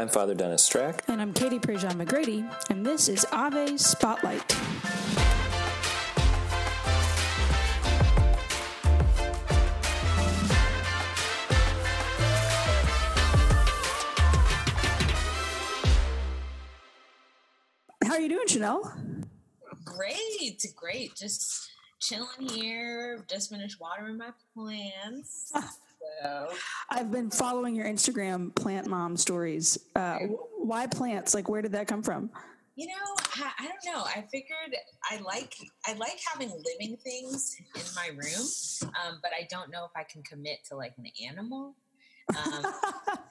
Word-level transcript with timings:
I'm 0.00 0.08
Father 0.08 0.34
Dennis 0.34 0.66
Strach. 0.66 1.00
And 1.08 1.20
I'm 1.20 1.34
Katie 1.34 1.58
Prejean 1.58 1.92
McGrady, 1.92 2.50
and 2.70 2.86
this 2.86 3.06
is 3.06 3.26
Ave 3.32 3.76
Spotlight. 3.76 4.50
How 18.02 18.14
are 18.14 18.20
you 18.20 18.30
doing, 18.30 18.48
Chanel? 18.48 18.90
Great, 19.84 20.64
great. 20.76 21.14
Just 21.14 21.68
chilling 22.00 22.48
here. 22.48 23.22
Just 23.28 23.50
finished 23.50 23.78
watering 23.78 24.16
my 24.16 24.30
plants. 24.54 25.52
Ah, 25.54 25.70
I've 26.90 27.10
been 27.10 27.30
following 27.30 27.74
your 27.74 27.86
Instagram 27.86 28.54
plant 28.54 28.86
mom 28.86 29.16
stories. 29.16 29.78
Uh, 29.94 30.18
why 30.58 30.86
plants? 30.86 31.34
Like, 31.34 31.48
where 31.48 31.62
did 31.62 31.72
that 31.72 31.86
come 31.86 32.02
from? 32.02 32.30
You 32.76 32.86
know, 32.86 33.16
I, 33.36 33.50
I, 33.58 33.66
don't 33.66 33.94
know. 33.94 34.04
I 34.04 34.24
figured 34.32 34.74
I 35.10 35.20
like 35.20 35.54
I 35.86 35.92
like 35.94 36.18
having 36.32 36.50
living 36.50 36.96
things 37.04 37.56
in 37.74 37.82
my 37.94 38.08
room, 38.08 38.46
um, 38.82 39.18
but 39.22 39.32
I 39.38 39.46
don't 39.50 39.70
know 39.70 39.84
if 39.84 39.90
I 39.94 40.04
can 40.04 40.22
commit 40.22 40.64
to 40.68 40.76
like 40.76 40.94
an 40.96 41.06
animal. 41.26 41.74
Um, 42.30 42.72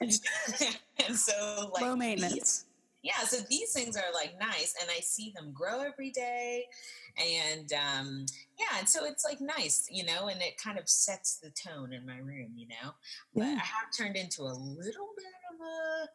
and 0.00 1.16
so, 1.16 1.70
like 1.74 1.82
low 1.82 1.96
maintenance 1.96 2.66
yeah 3.02 3.18
so 3.24 3.38
these 3.48 3.72
things 3.72 3.96
are 3.96 4.12
like 4.12 4.34
nice 4.38 4.74
and 4.80 4.90
i 4.90 5.00
see 5.00 5.32
them 5.34 5.52
grow 5.52 5.80
every 5.80 6.10
day 6.10 6.66
and 7.20 7.72
um 7.72 8.26
yeah 8.58 8.78
and 8.78 8.88
so 8.88 9.04
it's 9.04 9.24
like 9.24 9.40
nice 9.40 9.86
you 9.90 10.04
know 10.04 10.28
and 10.28 10.40
it 10.40 10.56
kind 10.56 10.78
of 10.78 10.88
sets 10.88 11.36
the 11.36 11.50
tone 11.50 11.92
in 11.92 12.06
my 12.06 12.18
room 12.18 12.52
you 12.56 12.68
know? 12.68 12.92
But 13.34 13.42
yeah. 13.42 13.58
i 13.60 13.64
have 13.64 13.88
turned 13.96 14.16
into 14.16 14.42
a 14.42 14.54
little 14.54 15.10
bit 15.16 15.34
of 15.52 15.60
a 15.66 16.08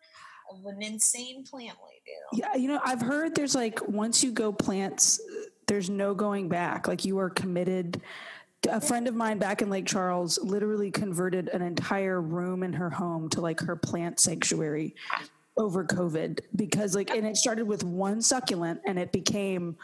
of 0.53 0.65
an 0.65 0.83
insane 0.83 1.43
plant 1.43 1.77
lady. 1.83 2.41
Yeah 2.41 2.55
you 2.55 2.67
know 2.67 2.79
i've 2.83 3.01
heard 3.01 3.35
there's 3.35 3.55
like 3.55 3.87
once 3.87 4.23
you 4.23 4.31
go 4.31 4.51
plants 4.51 5.19
there's 5.67 5.89
no 5.89 6.13
going 6.13 6.49
back. 6.49 6.87
Like 6.87 7.05
you 7.05 7.17
are 7.19 7.29
committed. 7.29 8.01
A 8.69 8.81
friend 8.81 9.07
of 9.07 9.15
mine 9.15 9.37
back 9.37 9.61
in 9.61 9.69
Lake 9.69 9.85
Charles 9.85 10.39
literally 10.41 10.91
converted 10.91 11.49
an 11.49 11.61
entire 11.61 12.21
room 12.21 12.63
in 12.63 12.73
her 12.73 12.89
home 12.89 13.29
to 13.29 13.41
like 13.41 13.59
her 13.59 13.75
plant 13.75 14.19
sanctuary 14.19 14.95
over 15.57 15.85
COVID 15.85 16.39
because 16.55 16.95
like, 16.95 17.11
and 17.11 17.25
it 17.25 17.37
started 17.37 17.67
with 17.67 17.83
one 17.83 18.21
succulent 18.21 18.81
and 18.85 18.97
it 18.97 19.11
became 19.11 19.77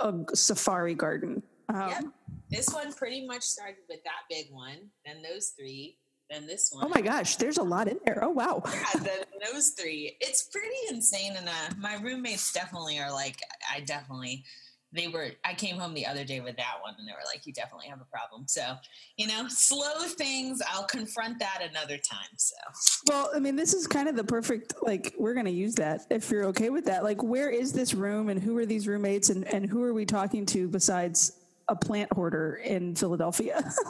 a 0.00 0.36
safari 0.36 0.94
garden. 0.94 1.42
Um, 1.68 1.88
yep. 1.88 2.04
This 2.50 2.68
one 2.72 2.92
pretty 2.92 3.26
much 3.26 3.42
started 3.42 3.82
with 3.88 4.02
that 4.04 4.22
big 4.28 4.46
one, 4.50 4.90
then 5.06 5.22
those 5.22 5.52
three, 5.58 5.98
then 6.28 6.46
this 6.46 6.70
one. 6.72 6.84
Oh 6.84 6.88
my 6.88 7.00
gosh, 7.00 7.36
there's 7.36 7.58
a 7.58 7.62
lot 7.62 7.86
in 7.86 7.98
there. 8.04 8.24
Oh 8.24 8.30
wow. 8.30 8.62
Yeah, 8.66 9.00
then 9.02 9.18
those 9.52 9.70
three. 9.70 10.16
It's 10.20 10.44
pretty 10.44 10.74
insane. 10.90 11.34
And 11.36 11.48
uh, 11.48 11.74
my 11.78 11.96
roommates 12.02 12.52
definitely 12.52 12.98
are 12.98 13.12
like, 13.12 13.40
I 13.72 13.80
definitely 13.80 14.44
they 14.92 15.08
were 15.08 15.28
i 15.44 15.54
came 15.54 15.76
home 15.76 15.94
the 15.94 16.06
other 16.06 16.24
day 16.24 16.40
with 16.40 16.56
that 16.56 16.74
one 16.82 16.94
and 16.98 17.06
they 17.06 17.12
were 17.12 17.18
like 17.32 17.46
you 17.46 17.52
definitely 17.52 17.86
have 17.88 18.00
a 18.00 18.04
problem. 18.04 18.46
So 18.46 18.74
you 19.16 19.26
know 19.26 19.46
slow 19.48 20.00
things 20.08 20.60
i'll 20.70 20.84
confront 20.84 21.38
that 21.38 21.62
another 21.68 21.96
time 21.98 22.28
so. 22.36 22.56
Well 23.08 23.30
i 23.34 23.38
mean 23.38 23.56
this 23.56 23.74
is 23.74 23.86
kind 23.86 24.08
of 24.08 24.16
the 24.16 24.24
perfect 24.24 24.74
like 24.82 25.14
we're 25.18 25.34
going 25.34 25.46
to 25.46 25.52
use 25.52 25.74
that 25.76 26.02
if 26.10 26.30
you're 26.30 26.44
okay 26.46 26.70
with 26.70 26.84
that. 26.86 27.04
Like 27.04 27.22
where 27.22 27.50
is 27.50 27.72
this 27.72 27.94
room 27.94 28.28
and 28.28 28.42
who 28.42 28.56
are 28.58 28.66
these 28.66 28.88
roommates 28.88 29.30
and, 29.30 29.44
and 29.52 29.66
who 29.66 29.82
are 29.82 29.94
we 29.94 30.04
talking 30.04 30.46
to 30.46 30.68
besides 30.68 31.32
a 31.68 31.76
plant 31.76 32.12
hoarder 32.12 32.60
in 32.64 32.94
philadelphia? 32.94 33.62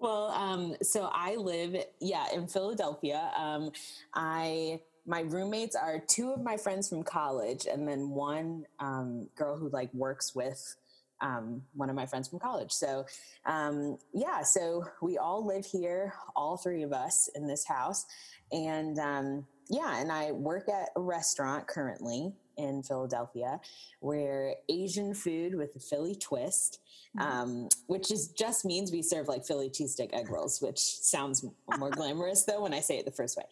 Well 0.00 0.28
um, 0.28 0.76
so 0.82 1.10
i 1.12 1.36
live 1.36 1.76
yeah 2.00 2.24
in 2.32 2.46
philadelphia. 2.46 3.30
Um, 3.36 3.70
i 4.14 4.80
my 5.10 5.22
roommates 5.22 5.74
are 5.74 5.98
two 6.06 6.30
of 6.30 6.40
my 6.40 6.56
friends 6.56 6.88
from 6.88 7.02
college 7.02 7.66
and 7.66 7.86
then 7.86 8.10
one 8.10 8.64
um, 8.78 9.28
girl 9.34 9.56
who 9.56 9.68
like 9.70 9.92
works 9.92 10.36
with 10.36 10.76
um, 11.20 11.62
one 11.74 11.90
of 11.90 11.96
my 11.96 12.06
friends 12.06 12.28
from 12.28 12.38
college. 12.38 12.70
So 12.70 13.04
um, 13.44 13.98
yeah 14.14 14.42
so 14.42 14.84
we 15.02 15.18
all 15.18 15.44
live 15.44 15.66
here 15.66 16.14
all 16.36 16.56
three 16.56 16.84
of 16.84 16.92
us 16.92 17.28
in 17.34 17.48
this 17.48 17.66
house. 17.66 18.06
And 18.52 18.98
um, 19.00 19.46
yeah 19.68 20.00
and 20.00 20.10
i 20.10 20.32
work 20.32 20.68
at 20.68 20.88
a 20.96 21.00
restaurant 21.00 21.66
currently 21.66 22.32
in 22.60 22.82
philadelphia 22.82 23.60
where 24.00 24.54
asian 24.68 25.14
food 25.14 25.54
with 25.54 25.74
a 25.76 25.80
philly 25.80 26.14
twist 26.14 26.80
Mm-hmm. 27.18 27.26
um, 27.26 27.68
which 27.88 28.12
is 28.12 28.28
just 28.28 28.64
means 28.64 28.92
we 28.92 29.02
serve 29.02 29.26
like 29.26 29.44
Philly 29.44 29.68
cheesesteak 29.68 30.10
egg 30.12 30.30
rolls, 30.30 30.62
which 30.62 30.78
sounds 30.78 31.44
more 31.76 31.90
glamorous 31.90 32.44
though 32.44 32.62
when 32.62 32.72
I 32.72 32.78
say 32.78 32.98
it 32.98 33.04
the 33.04 33.10
first 33.10 33.36
way. 33.36 33.42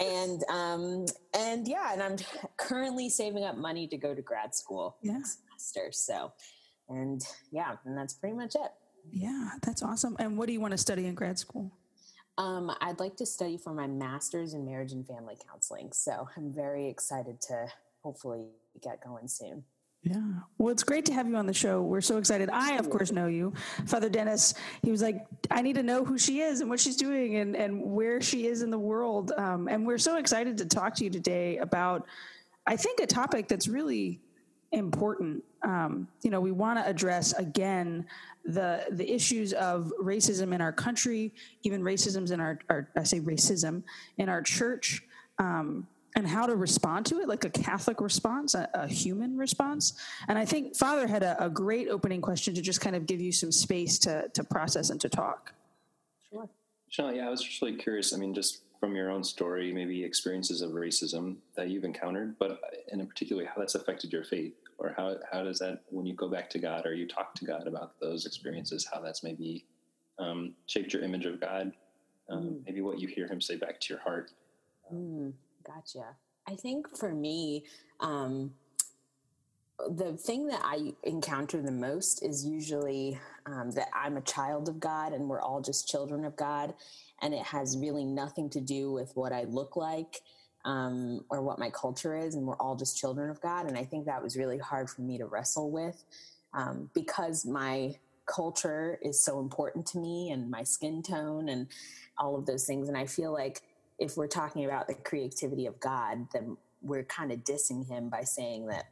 And 0.00 0.42
um, 0.50 1.06
and 1.32 1.68
yeah, 1.68 1.92
and 1.92 2.02
I'm 2.02 2.16
currently 2.56 3.08
saving 3.08 3.44
up 3.44 3.56
money 3.56 3.86
to 3.86 3.96
go 3.96 4.16
to 4.16 4.20
grad 4.20 4.52
school 4.52 4.96
yeah. 5.00 5.12
next 5.12 5.38
semester. 5.46 5.92
So, 5.92 6.32
and 6.88 7.22
yeah, 7.52 7.76
and 7.84 7.96
that's 7.96 8.14
pretty 8.14 8.34
much 8.34 8.56
it. 8.56 8.72
Yeah, 9.12 9.50
that's 9.62 9.84
awesome. 9.84 10.16
And 10.18 10.36
what 10.36 10.48
do 10.48 10.52
you 10.52 10.60
want 10.60 10.72
to 10.72 10.78
study 10.78 11.06
in 11.06 11.14
grad 11.14 11.38
school? 11.38 11.70
Um, 12.36 12.74
I'd 12.80 12.98
like 12.98 13.14
to 13.18 13.26
study 13.26 13.58
for 13.58 13.72
my 13.72 13.86
master's 13.86 14.54
in 14.54 14.66
marriage 14.66 14.90
and 14.90 15.06
family 15.06 15.36
counseling. 15.48 15.92
So 15.92 16.28
I'm 16.36 16.52
very 16.52 16.88
excited 16.88 17.40
to 17.42 17.68
hopefully 18.04 18.44
get 18.82 19.02
going 19.02 19.26
soon. 19.26 19.64
Yeah. 20.02 20.20
Well, 20.58 20.70
it's 20.70 20.82
great 20.82 21.06
to 21.06 21.14
have 21.14 21.26
you 21.26 21.36
on 21.36 21.46
the 21.46 21.54
show. 21.54 21.80
We're 21.80 22.02
so 22.02 22.18
excited. 22.18 22.50
I, 22.50 22.76
of 22.76 22.90
course, 22.90 23.10
know 23.10 23.26
you. 23.26 23.54
Father 23.86 24.10
Dennis, 24.10 24.52
he 24.82 24.90
was 24.90 25.00
like, 25.00 25.24
I 25.50 25.62
need 25.62 25.76
to 25.76 25.82
know 25.82 26.04
who 26.04 26.18
she 26.18 26.40
is 26.40 26.60
and 26.60 26.68
what 26.68 26.78
she's 26.78 26.96
doing 26.96 27.36
and, 27.36 27.56
and 27.56 27.82
where 27.82 28.20
she 28.20 28.46
is 28.46 28.60
in 28.60 28.68
the 28.70 28.78
world. 28.78 29.32
Um, 29.38 29.66
and 29.66 29.86
we're 29.86 29.96
so 29.96 30.18
excited 30.18 30.58
to 30.58 30.66
talk 30.66 30.94
to 30.96 31.04
you 31.04 31.10
today 31.10 31.56
about, 31.56 32.06
I 32.66 32.76
think, 32.76 33.00
a 33.00 33.06
topic 33.06 33.48
that's 33.48 33.66
really 33.66 34.20
important. 34.72 35.42
Um, 35.62 36.06
you 36.22 36.30
know, 36.30 36.40
we 36.40 36.52
want 36.52 36.78
to 36.78 36.86
address 36.86 37.32
again 37.32 38.04
the 38.44 38.84
the 38.90 39.10
issues 39.10 39.54
of 39.54 39.90
racism 40.02 40.54
in 40.54 40.60
our 40.60 40.72
country, 40.72 41.32
even 41.62 41.80
racisms 41.80 42.30
in 42.30 42.40
our, 42.40 42.58
our 42.68 42.90
I 42.94 43.04
say 43.04 43.20
racism 43.20 43.82
in 44.18 44.28
our 44.28 44.42
church. 44.42 45.02
Um, 45.38 45.86
and 46.14 46.26
how 46.26 46.46
to 46.46 46.54
respond 46.54 47.06
to 47.06 47.20
it, 47.20 47.28
like 47.28 47.44
a 47.44 47.50
Catholic 47.50 48.00
response, 48.00 48.54
a, 48.54 48.68
a 48.74 48.86
human 48.86 49.36
response. 49.36 49.94
And 50.28 50.38
I 50.38 50.44
think 50.44 50.76
Father 50.76 51.06
had 51.06 51.22
a, 51.22 51.44
a, 51.44 51.50
great 51.50 51.88
opening 51.88 52.20
question 52.20 52.54
to 52.54 52.62
just 52.62 52.80
kind 52.80 52.94
of 52.94 53.06
give 53.06 53.20
you 53.20 53.32
some 53.32 53.50
space 53.50 53.98
to, 54.00 54.28
to 54.34 54.44
process 54.44 54.90
and 54.90 55.00
to 55.00 55.08
talk. 55.08 55.52
Sure. 56.30 56.48
Sean, 56.88 57.16
yeah, 57.16 57.26
I 57.26 57.30
was 57.30 57.42
just 57.42 57.60
really 57.60 57.76
curious. 57.76 58.12
I 58.12 58.16
mean, 58.16 58.32
just 58.32 58.62
from 58.78 58.94
your 58.94 59.10
own 59.10 59.24
story, 59.24 59.72
maybe 59.72 60.04
experiences 60.04 60.60
of 60.60 60.72
racism 60.72 61.36
that 61.56 61.68
you've 61.68 61.84
encountered, 61.84 62.38
but 62.38 62.60
in 62.92 63.04
particular, 63.06 63.44
how 63.46 63.54
that's 63.58 63.74
affected 63.74 64.12
your 64.12 64.24
faith, 64.24 64.54
or 64.78 64.94
how, 64.96 65.16
how 65.32 65.42
does 65.42 65.58
that, 65.58 65.82
when 65.90 66.06
you 66.06 66.14
go 66.14 66.28
back 66.28 66.50
to 66.50 66.58
God 66.58 66.86
or 66.86 66.94
you 66.94 67.08
talk 67.08 67.34
to 67.36 67.44
God 67.44 67.66
about 67.66 67.98
those 68.00 68.26
experiences, 68.26 68.86
how 68.92 69.00
that's 69.00 69.24
maybe 69.24 69.64
um, 70.18 70.54
shaped 70.66 70.92
your 70.92 71.02
image 71.02 71.26
of 71.26 71.40
God, 71.40 71.72
um, 72.28 72.42
mm. 72.42 72.62
maybe 72.66 72.82
what 72.82 73.00
you 73.00 73.08
hear 73.08 73.26
Him 73.26 73.40
say 73.40 73.56
back 73.56 73.80
to 73.80 73.92
your 73.92 74.02
heart. 74.02 74.30
Mm. 74.92 75.32
Gotcha. 75.66 76.16
I 76.46 76.54
think 76.56 76.96
for 76.96 77.14
me, 77.14 77.64
um, 78.00 78.52
the 79.88 80.16
thing 80.16 80.46
that 80.48 80.60
I 80.62 80.92
encounter 81.02 81.60
the 81.60 81.72
most 81.72 82.22
is 82.22 82.44
usually 82.44 83.18
um, 83.46 83.70
that 83.72 83.88
I'm 83.94 84.16
a 84.16 84.22
child 84.22 84.68
of 84.68 84.78
God 84.78 85.12
and 85.12 85.28
we're 85.28 85.40
all 85.40 85.60
just 85.60 85.88
children 85.88 86.24
of 86.24 86.36
God. 86.36 86.74
And 87.22 87.34
it 87.34 87.42
has 87.42 87.76
really 87.78 88.04
nothing 88.04 88.50
to 88.50 88.60
do 88.60 88.92
with 88.92 89.12
what 89.14 89.32
I 89.32 89.44
look 89.44 89.76
like 89.76 90.20
um, 90.64 91.24
or 91.28 91.42
what 91.42 91.58
my 91.58 91.70
culture 91.70 92.16
is. 92.16 92.34
And 92.34 92.46
we're 92.46 92.56
all 92.56 92.76
just 92.76 92.98
children 92.98 93.30
of 93.30 93.40
God. 93.40 93.66
And 93.66 93.76
I 93.76 93.84
think 93.84 94.06
that 94.06 94.22
was 94.22 94.36
really 94.36 94.58
hard 94.58 94.88
for 94.90 95.02
me 95.02 95.18
to 95.18 95.26
wrestle 95.26 95.70
with 95.70 96.04
um, 96.52 96.90
because 96.94 97.44
my 97.44 97.96
culture 98.26 98.98
is 99.02 99.22
so 99.22 99.40
important 99.40 99.86
to 99.86 99.98
me 99.98 100.30
and 100.30 100.50
my 100.50 100.62
skin 100.62 101.02
tone 101.02 101.48
and 101.48 101.66
all 102.16 102.36
of 102.36 102.46
those 102.46 102.64
things. 102.64 102.88
And 102.88 102.96
I 102.96 103.06
feel 103.06 103.32
like 103.32 103.62
if 103.98 104.16
we're 104.16 104.26
talking 104.28 104.64
about 104.64 104.86
the 104.88 104.94
creativity 104.94 105.66
of 105.66 105.78
God, 105.80 106.26
then 106.32 106.56
we're 106.82 107.04
kind 107.04 107.32
of 107.32 107.44
dissing 107.44 107.88
him 107.88 108.08
by 108.08 108.22
saying 108.22 108.66
that 108.66 108.86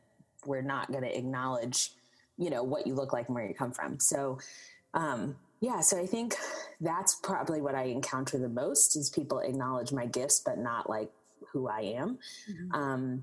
we're 0.46 0.62
not 0.62 0.90
going 0.90 1.04
to 1.04 1.16
acknowledge, 1.16 1.93
you 2.38 2.50
know, 2.50 2.62
what 2.62 2.87
you 2.87 2.94
look 2.94 3.12
like 3.12 3.26
and 3.28 3.34
where 3.34 3.46
you 3.46 3.54
come 3.54 3.72
from. 3.72 3.99
So, 4.00 4.38
um, 4.94 5.37
yeah, 5.60 5.81
so 5.81 5.99
I 5.99 6.06
think 6.06 6.34
that's 6.81 7.14
probably 7.16 7.60
what 7.60 7.75
I 7.75 7.84
encounter 7.84 8.38
the 8.38 8.49
most 8.49 8.96
is 8.96 9.10
people 9.10 9.38
acknowledge 9.40 9.93
my 9.93 10.06
gifts, 10.06 10.43
but 10.44 10.58
not 10.58 10.88
like 10.88 11.10
who 11.52 11.69
I 11.69 11.81
am. 11.81 12.19
Mm-hmm. 12.50 12.72
Um, 12.72 13.22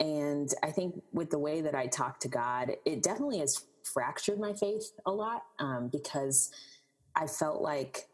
and 0.00 0.52
I 0.62 0.70
think 0.70 1.00
with 1.12 1.30
the 1.30 1.38
way 1.38 1.60
that 1.60 1.74
I 1.74 1.86
talk 1.86 2.18
to 2.20 2.28
God, 2.28 2.72
it 2.84 3.02
definitely 3.02 3.38
has 3.38 3.64
fractured 3.84 4.38
my 4.38 4.52
faith 4.52 4.92
a 5.06 5.10
lot 5.10 5.44
um, 5.58 5.88
because 5.88 6.50
I 7.14 7.26
felt 7.26 7.62
like 7.62 8.08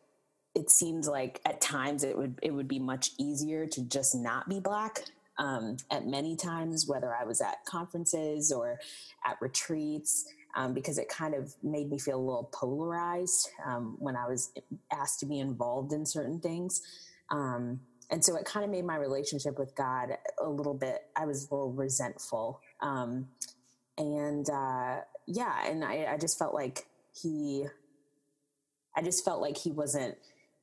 it 0.55 0.71
seems 0.71 1.07
like 1.07 1.41
at 1.45 1.61
times 1.61 2.05
it 2.05 2.17
would 2.17 2.39
it 2.43 2.53
would 2.53 2.69
be 2.69 2.79
much 2.79 3.11
easier 3.19 3.67
to 3.67 3.83
just 3.83 4.15
not 4.15 4.49
be 4.49 4.61
black 4.61 5.05
um, 5.39 5.77
at 5.91 6.07
many 6.07 6.37
times, 6.37 6.87
whether 6.87 7.15
I 7.15 7.25
was 7.25 7.41
at 7.41 7.65
conferences 7.65 8.53
or 8.53 8.81
at 9.25 9.37
retreats, 9.41 10.27
um, 10.57 10.75
because 10.75 10.99
it 10.99 11.09
kind 11.09 11.35
of 11.35 11.55
made 11.63 11.89
me 11.89 11.99
feel 11.99 12.19
a 12.19 12.21
little 12.21 12.51
polarized 12.53 13.49
um, 13.65 13.97
when 13.99 14.17
I 14.17 14.27
was 14.27 14.53
asked 14.93 15.21
to 15.21 15.27
be 15.27 15.39
involved 15.39 15.93
in 15.93 16.05
certain 16.05 16.41
things. 16.41 16.83
Um, 17.31 17.81
and 18.11 18.25
so 18.25 18.37
it 18.37 18.45
kind 18.47 18.65
of 18.65 18.71
made 18.71 18.85
my 18.85 18.97
relationship 18.97 19.59
with 19.59 19.77
God 19.77 20.09
a 20.43 20.49
little 20.49 20.75
bit. 20.75 21.03
I 21.15 21.27
was 21.27 21.47
a 21.47 21.55
little 21.55 21.73
resentful, 21.73 22.61
um, 22.81 23.29
and 23.97 24.49
uh, 24.49 25.01
yeah, 25.27 25.69
and 25.69 25.85
I, 25.85 26.07
I 26.13 26.17
just 26.17 26.39
felt 26.39 26.55
like 26.55 26.87
he, 27.21 27.67
I 28.97 29.03
just 29.03 29.25
felt 29.25 29.41
like 29.41 29.59
he 29.59 29.71
wasn't 29.71 30.17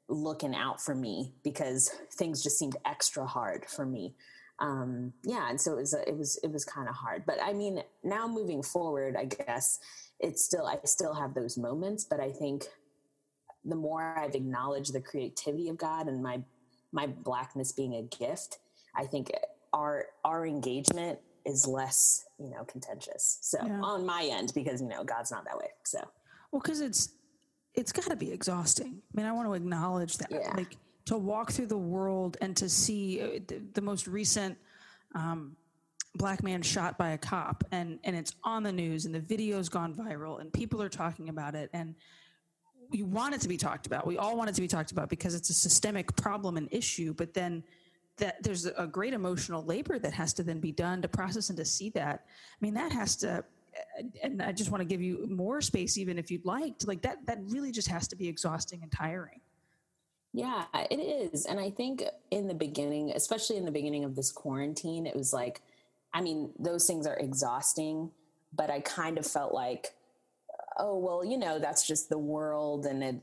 looking 0.07 0.55
out 0.55 0.81
for 0.81 0.93
me 0.93 1.33
because 1.43 1.89
things 2.13 2.43
just 2.43 2.59
seemed 2.59 2.77
extra 2.85 3.25
hard 3.25 3.65
for 3.65 3.85
me. 3.85 4.13
Um, 4.59 5.11
yeah, 5.23 5.49
and 5.49 5.59
so 5.59 5.73
it 5.73 5.81
was 5.81 5.93
it 5.93 6.17
was 6.17 6.39
it 6.43 6.51
was 6.51 6.63
kind 6.63 6.87
of 6.87 6.95
hard. 6.95 7.25
But 7.25 7.39
I 7.43 7.53
mean, 7.53 7.81
now 8.03 8.27
moving 8.27 8.63
forward, 8.63 9.15
I 9.17 9.25
guess 9.25 9.79
it's 10.19 10.43
still 10.43 10.65
I 10.65 10.77
still 10.85 11.13
have 11.13 11.33
those 11.33 11.57
moments, 11.57 12.05
but 12.05 12.19
I 12.19 12.31
think 12.31 12.65
the 13.65 13.75
more 13.75 14.15
I've 14.17 14.35
acknowledged 14.35 14.93
the 14.93 15.01
creativity 15.01 15.69
of 15.69 15.77
God 15.77 16.07
and 16.07 16.23
my 16.23 16.41
my 16.91 17.07
blackness 17.07 17.73
being 17.73 17.95
a 17.95 18.03
gift, 18.03 18.59
I 18.95 19.05
think 19.05 19.31
our 19.73 20.05
our 20.23 20.45
engagement 20.45 21.19
is 21.45 21.67
less, 21.67 22.25
you 22.39 22.49
know, 22.49 22.63
contentious. 22.63 23.39
So 23.41 23.59
yeah. 23.65 23.79
on 23.81 24.05
my 24.05 24.29
end, 24.31 24.53
because 24.55 24.81
you 24.81 24.87
know 24.87 25.03
God's 25.03 25.31
not 25.31 25.43
that 25.45 25.57
way. 25.57 25.69
So 25.83 25.99
well, 26.51 26.61
because 26.61 26.79
it's 26.79 27.09
it's 27.75 27.91
got 27.91 28.05
to 28.05 28.15
be 28.15 28.31
exhausting. 28.31 29.01
I 29.13 29.17
mean, 29.17 29.25
I 29.25 29.31
want 29.31 29.47
to 29.47 29.53
acknowledge 29.53 30.17
that, 30.17 30.31
yeah. 30.31 30.53
like 30.55 30.77
to 31.05 31.17
walk 31.17 31.51
through 31.51 31.67
the 31.67 31.77
world 31.77 32.37
and 32.41 32.55
to 32.57 32.69
see 32.69 33.21
uh, 33.21 33.39
the, 33.47 33.61
the 33.73 33.81
most 33.81 34.07
recent. 34.07 34.57
Um, 35.13 35.55
black 36.15 36.43
man 36.43 36.61
shot 36.61 36.97
by 36.97 37.09
a 37.09 37.17
cop 37.17 37.63
and 37.71 37.99
and 38.03 38.15
it's 38.15 38.33
on 38.43 38.63
the 38.63 38.71
news 38.71 39.05
and 39.05 39.13
the 39.13 39.19
video's 39.19 39.67
gone 39.67 39.93
viral 39.93 40.39
and 40.39 40.51
people 40.51 40.81
are 40.81 40.89
talking 40.89 41.29
about 41.29 41.55
it 41.55 41.69
and 41.73 41.93
we 42.89 43.03
want 43.03 43.35
it 43.35 43.41
to 43.41 43.49
be 43.49 43.57
talked 43.57 43.85
about 43.85 44.07
we 44.07 44.17
all 44.17 44.37
want 44.37 44.49
it 44.49 44.55
to 44.55 44.61
be 44.61 44.67
talked 44.67 44.91
about 44.91 45.09
because 45.09 45.35
it's 45.35 45.49
a 45.49 45.53
systemic 45.53 46.15
problem 46.15 46.55
and 46.55 46.69
issue 46.71 47.13
but 47.13 47.33
then 47.33 47.61
that 48.17 48.41
there's 48.43 48.65
a 48.65 48.87
great 48.87 49.13
emotional 49.13 49.63
labor 49.65 49.99
that 49.99 50.13
has 50.13 50.31
to 50.31 50.41
then 50.41 50.59
be 50.59 50.71
done 50.71 51.01
to 51.01 51.07
process 51.07 51.49
and 51.49 51.57
to 51.57 51.65
see 51.65 51.89
that 51.89 52.23
i 52.25 52.57
mean 52.61 52.73
that 52.73 52.91
has 52.91 53.17
to 53.17 53.43
and 54.23 54.41
i 54.41 54.51
just 54.51 54.71
want 54.71 54.81
to 54.81 54.85
give 54.85 55.01
you 55.01 55.27
more 55.29 55.61
space 55.61 55.97
even 55.97 56.17
if 56.17 56.29
you'd 56.29 56.45
like 56.45 56.77
to 56.77 56.87
like 56.87 57.01
that 57.01 57.17
that 57.25 57.39
really 57.47 57.71
just 57.71 57.87
has 57.87 58.07
to 58.07 58.15
be 58.15 58.27
exhausting 58.27 58.81
and 58.83 58.91
tiring 58.91 59.39
yeah 60.33 60.65
it 60.91 60.99
is 60.99 61.45
and 61.45 61.59
i 61.59 61.69
think 61.69 62.03
in 62.31 62.47
the 62.47 62.53
beginning 62.53 63.11
especially 63.15 63.57
in 63.57 63.65
the 63.65 63.71
beginning 63.71 64.03
of 64.03 64.15
this 64.15 64.31
quarantine 64.31 65.05
it 65.05 65.15
was 65.15 65.31
like 65.33 65.61
I 66.15 66.21
mean, 66.21 66.51
those 66.57 66.87
things 66.87 67.05
are 67.05 67.17
exhausting, 67.17 68.09
but 68.53 68.71
I 68.71 68.79
kind 68.79 69.17
of 69.17 69.27
felt 69.27 69.53
like, 69.53 69.93
oh, 70.79 70.97
well, 70.97 71.25
you 71.25 71.37
know, 71.37 71.59
that's 71.59 71.85
just 71.85 72.07
the 72.07 72.17
world 72.17 72.85
and 72.85 73.03
it, 73.03 73.15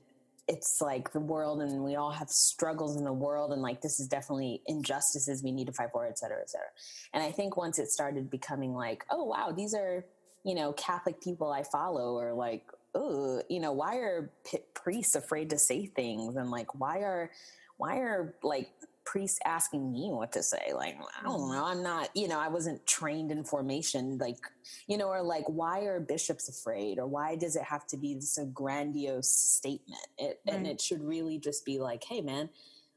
it's 0.47 0.83
like 0.83 1.11
the 1.11 1.21
world 1.21 1.63
and 1.63 1.83
we 1.83 1.97
all 1.97 2.11
have 2.11 2.29
struggles 2.29 2.97
in 2.97 3.05
the 3.05 3.13
world 3.13 3.53
and 3.53 3.63
like 3.63 3.81
this 3.81 3.99
is 3.99 4.09
definitely 4.09 4.61
injustices 4.67 5.43
we 5.43 5.53
need 5.53 5.69
to 5.69 5.73
fight 5.73 5.89
for, 5.91 6.07
et 6.07 6.19
cetera, 6.19 6.39
et 6.43 6.51
cetera. 6.51 6.69
And 7.15 7.23
I 7.23 7.31
think 7.31 7.57
once 7.57 7.79
it 7.79 7.91
started 7.91 8.29
becoming 8.29 8.75
like, 8.75 9.07
oh, 9.11 9.25
wow, 9.25 9.53
these 9.57 9.73
are, 9.73 10.05
you 10.45 10.55
know, 10.55 10.73
Catholic 10.73 11.21
people 11.21 11.51
I 11.53 11.63
follow 11.63 12.19
are 12.19 12.33
like, 12.33 12.65
oh, 12.95 13.43
you 13.49 13.61
know, 13.61 13.73
why 13.73 13.97
are 13.97 14.31
priests 14.75 15.15
afraid 15.15 15.51
to 15.51 15.59
say 15.59 15.87
things? 15.87 16.37
And 16.37 16.51
like, 16.51 16.79
why 16.79 16.99
are, 16.99 17.31
why 17.77 17.99
are 17.99 18.35
like 18.43 18.69
priests 19.05 19.39
asking 19.45 19.93
me 19.93 20.11
what 20.11 20.33
to 20.33 20.43
say. 20.43 20.73
Like, 20.75 20.97
I 21.19 21.25
don't 21.25 21.41
mm-hmm. 21.41 21.53
know. 21.53 21.65
I'm 21.65 21.83
not, 21.83 22.11
you 22.15 22.29
know, 22.29 22.39
I 22.39 22.49
wasn't 22.49 22.85
trained 22.87 23.31
in 23.31 23.45
formation. 23.45 24.19
Like, 24.19 24.39
you 24.87 24.97
know, 24.97 25.09
or 25.09 25.23
like, 25.23 25.45
why 25.49 25.81
are 25.81 26.01
bishops 26.01 26.49
afraid? 26.49 26.99
Or 26.99 27.07
why 27.07 27.37
does 27.37 27.57
it 27.57 27.63
have 27.65 27.87
to 27.89 27.97
be 27.97 28.15
this 28.15 28.39
a 28.39 28.47
grandiose 28.47 29.29
statement? 29.29 30.07
It, 30.19 30.41
right. 30.47 30.57
And 30.57 30.67
it 30.67 30.81
should 30.81 31.03
really 31.03 31.39
just 31.39 31.65
be 31.65 31.79
like, 31.79 32.05
hey, 32.05 32.21
man, 32.21 32.49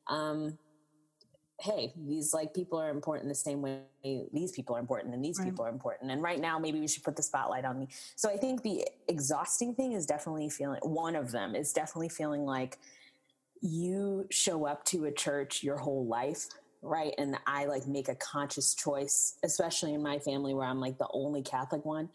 um, 0.08 0.58
hey, 1.60 1.94
these 1.96 2.34
like 2.34 2.54
people 2.54 2.80
are 2.80 2.90
important 2.90 3.30
the 3.30 3.36
same 3.36 3.62
way 3.62 3.80
these 4.04 4.52
people 4.52 4.75
are 4.75 4.80
important 4.80 5.13
and 5.13 5.24
these 5.24 5.40
right. 5.40 5.50
people 5.50 5.66
are 5.66 5.69
important. 5.69 6.12
And 6.12 6.22
right 6.22 6.40
now, 6.40 6.60
maybe 6.60 6.80
we 6.80 6.88
should 6.88 7.04
put 7.04 7.16
the 7.16 7.24
spotlight 7.24 7.66
on 7.66 7.80
me. 7.80 7.88
So 8.16 8.30
I 8.30 8.38
think 8.38 8.62
the 8.62 8.86
exhausting 9.07 9.74
thing 9.74 9.94
is 9.94 10.06
definitely 10.06 10.50
feeling, 10.50 10.80
one 10.84 11.16
of 11.16 11.31
them 11.31 11.56
is 11.56 11.72
definitely 11.72 12.10
feeling 12.10 12.46
like, 12.46 12.78
you 13.62 14.28
show 14.30 14.66
up 14.66 14.84
to 14.86 15.06
a 15.06 15.12
church 15.12 15.63
your 15.63 15.78
whole 15.78 16.06
life 16.06 16.48
right 16.81 17.13
and 17.18 17.36
i 17.48 17.66
like 17.66 17.88
make 17.88 18.10
a 18.10 18.16
conscious 18.16 18.75
choice 18.75 19.38
especially 19.44 19.94
in 19.94 20.04
my 20.04 20.19
family 20.19 20.54
where 20.54 20.68
i'm 20.68 20.80
like 20.80 20.98
the 21.00 21.08
only 21.13 21.42
catholic 21.42 21.84
one 21.84 22.08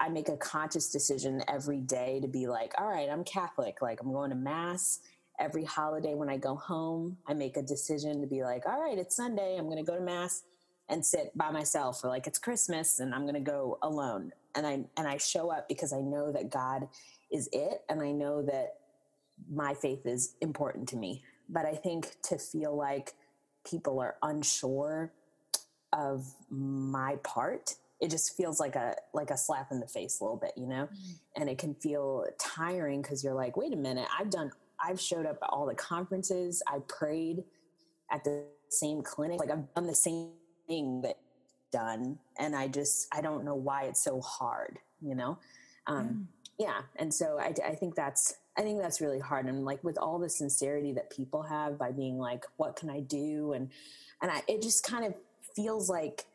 i 0.00 0.08
make 0.08 0.28
a 0.28 0.36
conscious 0.36 0.90
decision 0.90 1.42
every 1.46 1.80
day 1.80 2.18
to 2.20 2.26
be 2.26 2.48
like 2.48 2.72
all 2.78 2.88
right 2.88 3.08
i'm 3.08 3.22
catholic 3.22 3.80
like 3.80 4.00
i'm 4.00 4.12
going 4.12 4.30
to 4.30 4.36
mass 4.36 5.00
every 5.40 5.64
holiday 5.64 6.14
when 6.14 6.28
i 6.28 6.36
go 6.36 6.54
home 6.54 7.16
i 7.26 7.34
make 7.34 7.56
a 7.56 7.62
decision 7.62 8.20
to 8.20 8.26
be 8.26 8.42
like 8.42 8.66
all 8.66 8.80
right 8.80 8.98
it's 8.98 9.16
sunday 9.16 9.56
i'm 9.56 9.66
going 9.66 9.76
to 9.76 9.90
go 9.90 9.96
to 9.96 10.04
mass 10.04 10.42
and 10.88 11.04
sit 11.04 11.30
by 11.36 11.50
myself 11.50 12.04
or 12.04 12.08
like 12.08 12.26
it's 12.26 12.38
christmas 12.38 13.00
and 13.00 13.14
i'm 13.14 13.22
going 13.22 13.34
to 13.34 13.40
go 13.40 13.78
alone 13.82 14.32
and 14.54 14.66
i 14.66 14.72
and 14.96 15.08
i 15.08 15.16
show 15.16 15.50
up 15.50 15.68
because 15.68 15.92
i 15.92 16.00
know 16.00 16.30
that 16.30 16.50
god 16.50 16.86
is 17.32 17.48
it 17.52 17.82
and 17.88 18.02
i 18.02 18.10
know 18.10 18.42
that 18.42 18.74
my 19.48 19.74
faith 19.74 20.06
is 20.06 20.34
important 20.40 20.88
to 20.90 20.96
me. 20.96 21.22
But 21.48 21.66
I 21.66 21.74
think 21.74 22.16
to 22.24 22.38
feel 22.38 22.76
like 22.76 23.14
people 23.68 24.00
are 24.00 24.16
unsure 24.22 25.12
of 25.92 26.34
my 26.50 27.16
part, 27.22 27.74
it 28.00 28.10
just 28.10 28.36
feels 28.36 28.60
like 28.60 28.76
a 28.76 28.94
like 29.12 29.30
a 29.30 29.36
slap 29.36 29.72
in 29.72 29.80
the 29.80 29.86
face 29.86 30.20
a 30.20 30.24
little 30.24 30.38
bit, 30.38 30.52
you 30.56 30.66
know? 30.66 30.84
Mm-hmm. 30.84 31.40
And 31.40 31.50
it 31.50 31.58
can 31.58 31.74
feel 31.74 32.26
tiring 32.38 33.02
because 33.02 33.22
you're 33.22 33.34
like, 33.34 33.56
wait 33.56 33.72
a 33.72 33.76
minute, 33.76 34.08
I've 34.18 34.30
done 34.30 34.52
I've 34.82 35.00
showed 35.00 35.26
up 35.26 35.38
at 35.42 35.48
all 35.50 35.66
the 35.66 35.74
conferences, 35.74 36.62
I 36.66 36.80
prayed 36.88 37.44
at 38.10 38.24
the 38.24 38.44
same 38.68 39.02
clinic, 39.02 39.40
like 39.40 39.50
I've 39.50 39.72
done 39.74 39.86
the 39.86 39.94
same 39.94 40.30
thing 40.66 41.02
that 41.02 41.18
done 41.72 42.18
and 42.38 42.56
I 42.56 42.68
just 42.68 43.06
I 43.12 43.20
don't 43.20 43.44
know 43.44 43.54
why 43.54 43.84
it's 43.84 44.02
so 44.02 44.20
hard, 44.20 44.78
you 45.00 45.14
know? 45.14 45.38
Um, 45.86 46.08
mm. 46.08 46.26
yeah, 46.58 46.80
and 46.96 47.12
so 47.12 47.38
I, 47.38 47.54
I 47.64 47.74
think 47.74 47.94
that's 47.94 48.34
I 48.56 48.62
think 48.62 48.80
that's 48.80 49.00
really 49.00 49.18
hard. 49.18 49.46
And 49.46 49.64
like 49.64 49.82
with 49.82 49.96
all 49.98 50.18
the 50.18 50.28
sincerity 50.28 50.92
that 50.92 51.10
people 51.10 51.42
have 51.42 51.78
by 51.78 51.92
being 51.92 52.18
like, 52.18 52.44
what 52.56 52.76
can 52.76 52.90
I 52.90 53.00
do? 53.00 53.52
And, 53.52 53.70
and 54.20 54.30
I, 54.30 54.42
it 54.48 54.60
just 54.60 54.84
kind 54.84 55.04
of 55.04 55.14
feels 55.54 55.88
like, 55.88 56.26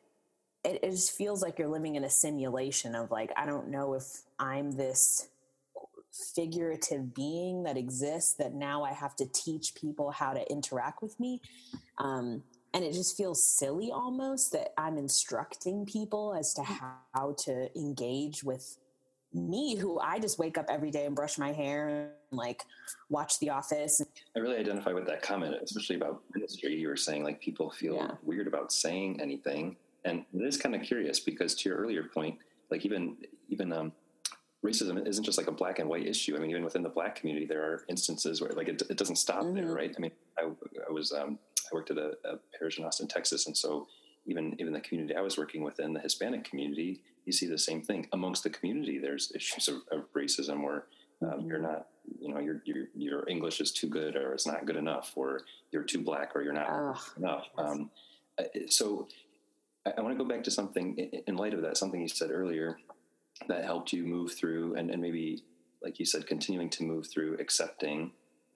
it, 0.63 0.79
it 0.81 0.91
just 0.91 1.11
feels 1.11 1.43
like 1.43 1.59
you're 1.59 1.67
living 1.67 1.95
in 1.95 2.03
a 2.03 2.09
simulation 2.09 2.95
of 2.95 3.11
like, 3.11 3.31
I 3.35 3.45
don't 3.45 3.67
know 3.67 3.93
if 3.93 4.21
I'm 4.39 4.71
this 4.71 5.27
figurative 6.35 7.13
being 7.13 7.63
that 7.63 7.77
exists 7.77 8.33
that 8.35 8.53
now 8.53 8.83
I 8.83 8.93
have 8.93 9.15
to 9.17 9.25
teach 9.25 9.75
people 9.75 10.11
how 10.11 10.33
to 10.33 10.49
interact 10.51 11.01
with 11.01 11.19
me. 11.19 11.41
Um, 11.97 12.43
and 12.73 12.83
it 12.83 12.93
just 12.93 13.15
feels 13.15 13.43
silly 13.43 13.91
almost 13.91 14.51
that 14.51 14.73
I'm 14.77 14.97
instructing 14.97 15.85
people 15.85 16.33
as 16.33 16.53
to 16.55 16.63
how 16.63 17.35
to 17.39 17.69
engage 17.77 18.43
with 18.43 18.77
me 19.33 19.75
who 19.75 19.99
I 19.99 20.19
just 20.19 20.39
wake 20.39 20.57
up 20.57 20.65
every 20.69 20.91
day 20.91 21.05
and 21.05 21.15
brush 21.15 21.37
my 21.37 21.51
hair 21.51 21.87
and 21.87 22.09
like 22.31 22.63
watch 23.09 23.39
The 23.39 23.49
Office. 23.49 24.01
I 24.35 24.39
really 24.39 24.57
identify 24.57 24.93
with 24.93 25.05
that 25.07 25.21
comment, 25.21 25.55
especially 25.61 25.97
about 25.97 26.21
ministry. 26.33 26.75
You 26.75 26.87
were 26.87 26.97
saying 26.97 27.23
like 27.23 27.39
people 27.41 27.69
feel 27.69 27.95
yeah. 27.95 28.11
weird 28.23 28.47
about 28.47 28.71
saying 28.71 29.21
anything, 29.21 29.75
and 30.05 30.25
it 30.33 30.43
is 30.43 30.57
kind 30.57 30.73
of 30.75 30.81
curious 30.81 31.19
because 31.19 31.53
to 31.55 31.69
your 31.69 31.77
earlier 31.77 32.03
point, 32.03 32.37
like 32.71 32.85
even 32.85 33.17
even 33.49 33.71
um, 33.73 33.91
racism 34.65 35.05
isn't 35.07 35.23
just 35.23 35.37
like 35.37 35.47
a 35.47 35.51
black 35.51 35.79
and 35.79 35.89
white 35.89 36.07
issue. 36.07 36.35
I 36.35 36.39
mean, 36.39 36.49
even 36.49 36.63
within 36.63 36.83
the 36.83 36.89
black 36.89 37.15
community, 37.15 37.45
there 37.45 37.63
are 37.63 37.85
instances 37.87 38.41
where 38.41 38.51
like 38.51 38.67
it, 38.67 38.81
it 38.89 38.97
doesn't 38.97 39.17
stop 39.17 39.43
mm-hmm. 39.43 39.55
there, 39.55 39.67
right? 39.67 39.93
I 39.95 39.99
mean, 39.99 40.11
I, 40.37 40.49
I 40.87 40.91
was 40.91 41.11
um, 41.11 41.39
I 41.71 41.75
worked 41.75 41.91
at 41.91 41.97
a, 41.97 42.17
a 42.25 42.37
parish 42.57 42.79
in 42.79 42.85
Austin, 42.85 43.07
Texas, 43.07 43.47
and 43.47 43.55
so 43.55 43.87
even 44.25 44.55
even 44.59 44.73
the 44.73 44.81
community 44.81 45.15
I 45.15 45.21
was 45.21 45.37
working 45.37 45.63
within, 45.63 45.93
the 45.93 45.99
Hispanic 45.99 46.43
community, 46.43 47.01
you 47.25 47.31
see 47.31 47.47
the 47.47 47.57
same 47.57 47.81
thing 47.81 48.07
amongst 48.11 48.43
the 48.43 48.49
community. 48.49 48.97
There's 48.97 49.31
issues 49.35 49.67
of, 49.67 49.81
of 49.91 50.11
racism 50.13 50.63
where 50.63 50.85
um, 51.21 51.29
mm-hmm. 51.29 51.47
you're 51.47 51.59
not, 51.59 51.87
you 52.19 52.33
know, 52.33 52.39
your, 52.39 52.61
your 52.65 52.85
your 52.95 53.29
English 53.29 53.61
is 53.61 53.71
too 53.71 53.87
good 53.87 54.15
or 54.15 54.33
it's 54.33 54.47
not 54.47 54.65
good 54.65 54.77
enough, 54.77 55.13
or 55.15 55.41
you're 55.71 55.83
too 55.83 56.01
black 56.01 56.35
or 56.35 56.41
you're 56.41 56.53
not 56.53 56.67
oh, 56.69 57.01
enough. 57.17 57.47
Um, 57.57 57.91
uh, 58.37 58.43
so 58.67 59.07
I, 59.85 59.93
I 59.97 60.01
want 60.01 60.17
to 60.17 60.23
go 60.23 60.27
back 60.27 60.43
to 60.43 60.51
something 60.51 60.97
in, 60.97 61.21
in, 61.27 61.35
light 61.37 61.53
of 61.53 61.61
that, 61.61 61.77
something 61.77 62.01
you 62.01 62.07
said 62.07 62.31
earlier 62.31 62.77
that 63.47 63.65
helped 63.65 63.93
you 63.93 64.03
move 64.03 64.33
through, 64.33 64.75
and, 64.75 64.89
and 64.89 65.01
maybe, 65.01 65.43
like 65.83 65.99
you 65.99 66.05
said, 66.05 66.27
continuing 66.27 66.69
to 66.71 66.83
move 66.83 67.07
through 67.07 67.37
accepting 67.39 68.11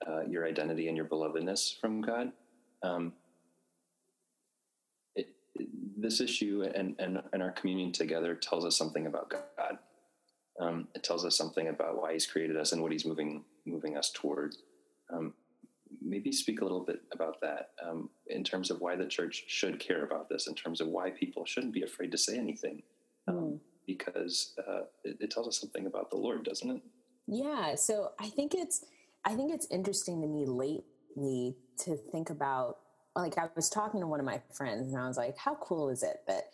uh, 0.06 0.22
your 0.22 0.46
identity 0.46 0.88
and 0.88 0.96
your 0.96 1.06
belovedness 1.06 1.78
from 1.78 2.00
God. 2.00 2.32
Um, 2.82 3.12
this 5.96 6.20
issue 6.20 6.66
and, 6.74 6.94
and, 6.98 7.22
and 7.32 7.42
our 7.42 7.50
communion 7.50 7.92
together 7.92 8.34
tells 8.34 8.64
us 8.64 8.76
something 8.76 9.06
about 9.06 9.30
God. 9.30 9.78
Um, 10.58 10.88
it 10.94 11.02
tells 11.02 11.24
us 11.24 11.36
something 11.36 11.68
about 11.68 12.00
why 12.00 12.12
He's 12.12 12.26
created 12.26 12.56
us 12.56 12.72
and 12.72 12.82
what 12.82 12.92
He's 12.92 13.06
moving 13.06 13.44
moving 13.66 13.96
us 13.96 14.10
toward. 14.10 14.56
Um, 15.12 15.34
maybe 16.02 16.32
speak 16.32 16.60
a 16.60 16.64
little 16.64 16.84
bit 16.84 17.00
about 17.12 17.40
that 17.40 17.70
um, 17.86 18.10
in 18.28 18.44
terms 18.44 18.70
of 18.70 18.80
why 18.80 18.96
the 18.96 19.06
church 19.06 19.44
should 19.48 19.78
care 19.78 20.04
about 20.04 20.28
this, 20.28 20.46
in 20.46 20.54
terms 20.54 20.80
of 20.80 20.88
why 20.88 21.10
people 21.10 21.44
shouldn't 21.44 21.72
be 21.72 21.82
afraid 21.82 22.12
to 22.12 22.18
say 22.18 22.36
anything, 22.36 22.82
mm. 23.28 23.58
Because 24.04 24.54
uh, 24.58 24.82
it, 25.04 25.16
it 25.20 25.30
tells 25.30 25.48
us 25.48 25.60
something 25.60 25.86
about 25.86 26.10
the 26.10 26.16
Lord, 26.16 26.44
doesn't 26.44 26.70
it? 26.70 26.82
Yeah. 27.26 27.74
So 27.74 28.10
I 28.18 28.28
think 28.28 28.54
it's 28.54 28.84
I 29.24 29.34
think 29.34 29.52
it's 29.52 29.66
interesting 29.70 30.20
to 30.22 30.26
me 30.26 30.46
lately 30.46 31.56
to 31.84 31.96
think 32.10 32.30
about 32.30 32.78
like 33.16 33.38
I 33.38 33.48
was 33.54 33.68
talking 33.68 34.00
to 34.00 34.06
one 34.06 34.20
of 34.20 34.26
my 34.26 34.40
friends 34.54 34.92
and 34.92 35.00
I 35.00 35.06
was 35.06 35.16
like, 35.16 35.36
how 35.36 35.56
cool 35.56 35.90
is 35.90 36.02
it 36.02 36.18
that 36.26 36.44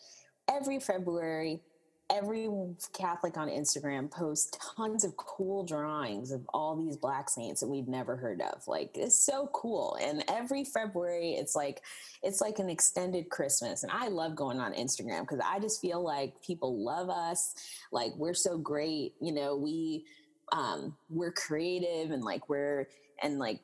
every 0.50 0.80
February 0.80 1.62
every 2.10 2.48
Catholic 2.92 3.36
on 3.36 3.48
Instagram 3.48 4.10
posts 4.10 4.56
tons 4.76 5.04
of 5.04 5.16
cool 5.16 5.64
drawings 5.64 6.30
of 6.30 6.42
all 6.54 6.76
these 6.76 6.96
black 6.96 7.28
saints 7.28 7.60
that 7.60 7.68
we've 7.68 7.88
never 7.88 8.16
heard 8.16 8.40
of. 8.40 8.66
Like 8.68 8.90
it's 8.94 9.18
so 9.18 9.50
cool. 9.52 9.96
And 10.00 10.24
every 10.28 10.64
February 10.64 11.32
it's 11.32 11.56
like 11.56 11.82
it's 12.22 12.40
like 12.40 12.58
an 12.58 12.70
extended 12.70 13.28
Christmas. 13.28 13.82
And 13.82 13.90
I 13.92 14.08
love 14.08 14.36
going 14.36 14.60
on 14.60 14.72
Instagram 14.72 15.22
because 15.22 15.40
I 15.44 15.58
just 15.58 15.80
feel 15.80 16.02
like 16.02 16.40
people 16.42 16.82
love 16.82 17.10
us. 17.10 17.54
Like 17.90 18.12
we're 18.16 18.34
so 18.34 18.56
great. 18.56 19.14
You 19.20 19.32
know, 19.32 19.56
we 19.56 20.04
um 20.52 20.96
we're 21.08 21.32
creative 21.32 22.12
and 22.12 22.22
like 22.22 22.48
we're 22.48 22.88
and 23.22 23.38
like 23.38 23.60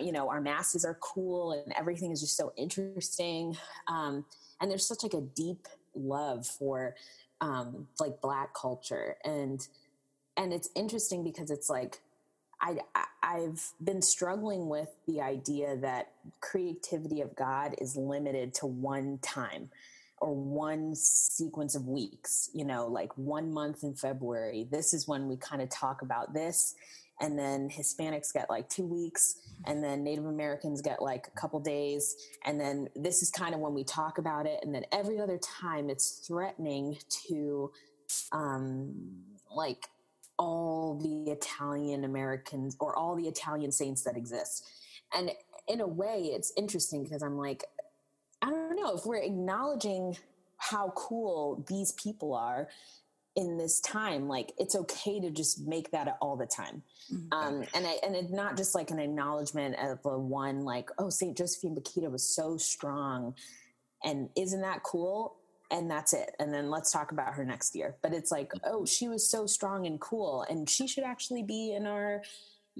you 0.00 0.12
know 0.12 0.28
our 0.28 0.40
masses 0.40 0.84
are 0.84 0.98
cool 1.00 1.52
and 1.52 1.72
everything 1.76 2.12
is 2.12 2.20
just 2.20 2.36
so 2.36 2.52
interesting 2.56 3.56
um 3.88 4.24
and 4.60 4.70
there's 4.70 4.86
such 4.86 5.02
like 5.02 5.14
a 5.14 5.22
deep 5.34 5.66
love 5.94 6.46
for 6.46 6.94
um, 7.40 7.88
like 7.98 8.20
black 8.20 8.54
culture 8.54 9.16
and 9.24 9.66
and 10.36 10.52
it's 10.52 10.70
interesting 10.74 11.24
because 11.24 11.50
it's 11.50 11.68
like 11.68 12.00
I, 12.60 12.78
I've 13.22 13.72
been 13.82 14.02
struggling 14.02 14.68
with 14.68 14.88
the 15.06 15.20
idea 15.20 15.76
that 15.76 16.12
creativity 16.40 17.20
of 17.20 17.34
God 17.34 17.74
is 17.78 17.96
limited 17.96 18.54
to 18.54 18.66
one 18.66 19.18
time 19.22 19.70
or 20.18 20.34
one 20.34 20.94
sequence 20.94 21.74
of 21.74 21.88
weeks, 21.88 22.50
you 22.52 22.64
know, 22.64 22.86
like 22.86 23.16
one 23.16 23.52
month 23.52 23.82
in 23.82 23.94
February. 23.94 24.68
This 24.70 24.92
is 24.92 25.08
when 25.08 25.26
we 25.26 25.36
kind 25.36 25.62
of 25.62 25.70
talk 25.70 26.02
about 26.02 26.34
this 26.34 26.74
and 27.20 27.38
then 27.38 27.68
Hispanics 27.68 28.32
get 28.32 28.48
like 28.48 28.68
two 28.68 28.84
weeks, 28.84 29.36
and 29.66 29.82
then 29.82 30.02
Native 30.02 30.26
Americans 30.26 30.80
get 30.80 31.02
like 31.02 31.28
a 31.28 31.38
couple 31.38 31.60
days, 31.60 32.16
and 32.44 32.60
then 32.60 32.88
this 32.96 33.22
is 33.22 33.30
kind 33.30 33.54
of 33.54 33.60
when 33.60 33.74
we 33.74 33.84
talk 33.84 34.18
about 34.18 34.46
it, 34.46 34.60
and 34.62 34.74
then 34.74 34.84
every 34.92 35.20
other 35.20 35.38
time 35.38 35.90
it's 35.90 36.26
threatening 36.26 36.98
to, 37.28 37.70
um, 38.32 38.94
like 39.54 39.88
all 40.38 40.98
the 40.98 41.30
Italian 41.30 42.04
Americans 42.04 42.76
or 42.80 42.96
all 42.96 43.14
the 43.14 43.28
Italian 43.28 43.70
saints 43.70 44.02
that 44.02 44.16
exist, 44.16 44.66
and 45.14 45.30
in 45.68 45.80
a 45.80 45.86
way, 45.86 46.30
it's 46.34 46.52
interesting 46.56 47.04
because 47.04 47.22
I'm 47.22 47.36
like, 47.36 47.64
I 48.42 48.50
don't 48.50 48.76
know 48.76 48.94
if 48.96 49.06
we're 49.06 49.22
acknowledging 49.22 50.16
how 50.56 50.92
cool 50.96 51.64
these 51.68 51.92
people 51.92 52.34
are 52.34 52.68
in 53.36 53.56
this 53.56 53.80
time 53.80 54.28
like 54.28 54.52
it's 54.58 54.74
okay 54.74 55.20
to 55.20 55.30
just 55.30 55.66
make 55.66 55.90
that 55.92 56.16
all 56.20 56.36
the 56.36 56.46
time. 56.46 56.82
Mm-hmm. 57.12 57.32
um 57.32 57.64
and 57.74 57.86
I, 57.86 57.96
and 58.04 58.14
it's 58.16 58.32
not 58.32 58.56
just 58.56 58.74
like 58.74 58.90
an 58.90 58.98
acknowledgement 58.98 59.76
of 59.80 59.98
a 60.04 60.18
one 60.18 60.64
like 60.64 60.90
oh 60.98 61.10
saint 61.10 61.36
josephine 61.36 61.74
bakhita 61.74 62.10
was 62.10 62.24
so 62.24 62.56
strong 62.56 63.34
and 64.02 64.30
isn't 64.36 64.62
that 64.62 64.82
cool? 64.82 65.36
And 65.72 65.88
that's 65.88 66.14
it. 66.14 66.34
And 66.40 66.52
then 66.52 66.68
let's 66.68 66.90
talk 66.90 67.12
about 67.12 67.34
her 67.34 67.44
next 67.44 67.76
year. 67.76 67.94
But 68.02 68.12
it's 68.12 68.32
like 68.32 68.52
oh 68.64 68.84
she 68.84 69.08
was 69.08 69.28
so 69.28 69.46
strong 69.46 69.86
and 69.86 70.00
cool 70.00 70.44
and 70.48 70.68
she 70.68 70.88
should 70.88 71.04
actually 71.04 71.42
be 71.42 71.72
in 71.72 71.86
our 71.86 72.22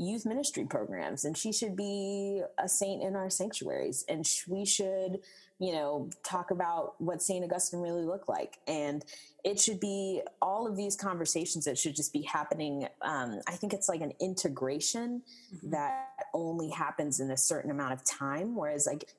youth 0.00 0.24
ministry 0.24 0.64
programs 0.64 1.24
and 1.24 1.36
she 1.36 1.52
should 1.52 1.76
be 1.76 2.42
a 2.58 2.68
saint 2.68 3.02
in 3.02 3.14
our 3.14 3.30
sanctuaries 3.30 4.04
and 4.08 4.26
sh- 4.26 4.46
we 4.48 4.64
should 4.64 5.20
you 5.60 5.72
know, 5.72 6.08
talk 6.24 6.50
about 6.50 6.94
what 6.98 7.22
St. 7.22 7.44
Augustine 7.44 7.80
really 7.80 8.04
looked 8.04 8.30
like. 8.30 8.58
And 8.66 9.04
it 9.44 9.60
should 9.60 9.78
be 9.78 10.22
all 10.40 10.66
of 10.66 10.74
these 10.74 10.96
conversations 10.96 11.66
that 11.66 11.76
should 11.76 11.94
just 11.94 12.14
be 12.14 12.22
happening. 12.22 12.88
Um, 13.02 13.40
I 13.46 13.52
think 13.52 13.74
it's 13.74 13.86
like 13.86 14.00
an 14.00 14.14
integration 14.20 15.20
mm-hmm. 15.54 15.70
that 15.70 16.08
only 16.32 16.70
happens 16.70 17.20
in 17.20 17.30
a 17.30 17.36
certain 17.36 17.70
amount 17.70 17.92
of 17.92 18.02
time. 18.04 18.56
Whereas, 18.56 18.86
like, 18.86 19.10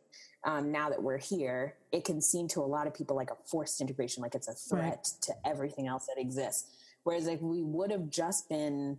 um, 0.43 0.71
now 0.71 0.89
that 0.89 1.03
we're 1.03 1.19
here, 1.19 1.75
it 1.91 2.05
can 2.05 2.19
seem 2.19 2.47
to 2.49 2.61
a 2.61 2.65
lot 2.65 2.87
of 2.87 2.95
people 2.95 3.15
like 3.15 3.29
a 3.29 3.37
forced 3.45 3.79
integration, 3.79 4.23
like 4.23 4.33
it's 4.33 4.47
a 4.47 4.53
threat 4.53 4.83
right. 4.83 5.05
to 5.21 5.33
everything 5.45 5.85
else 5.85 6.07
that 6.07 6.19
exists. 6.19 6.71
Whereas, 7.03 7.27
like, 7.27 7.39
we 7.39 7.61
would 7.61 7.91
have 7.91 8.09
just 8.09 8.49
been 8.49 8.97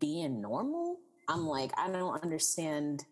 being 0.00 0.40
normal. 0.40 0.96
I'm 1.28 1.46
like, 1.46 1.72
I 1.76 1.90
don't 1.90 2.22
understand. 2.22 3.04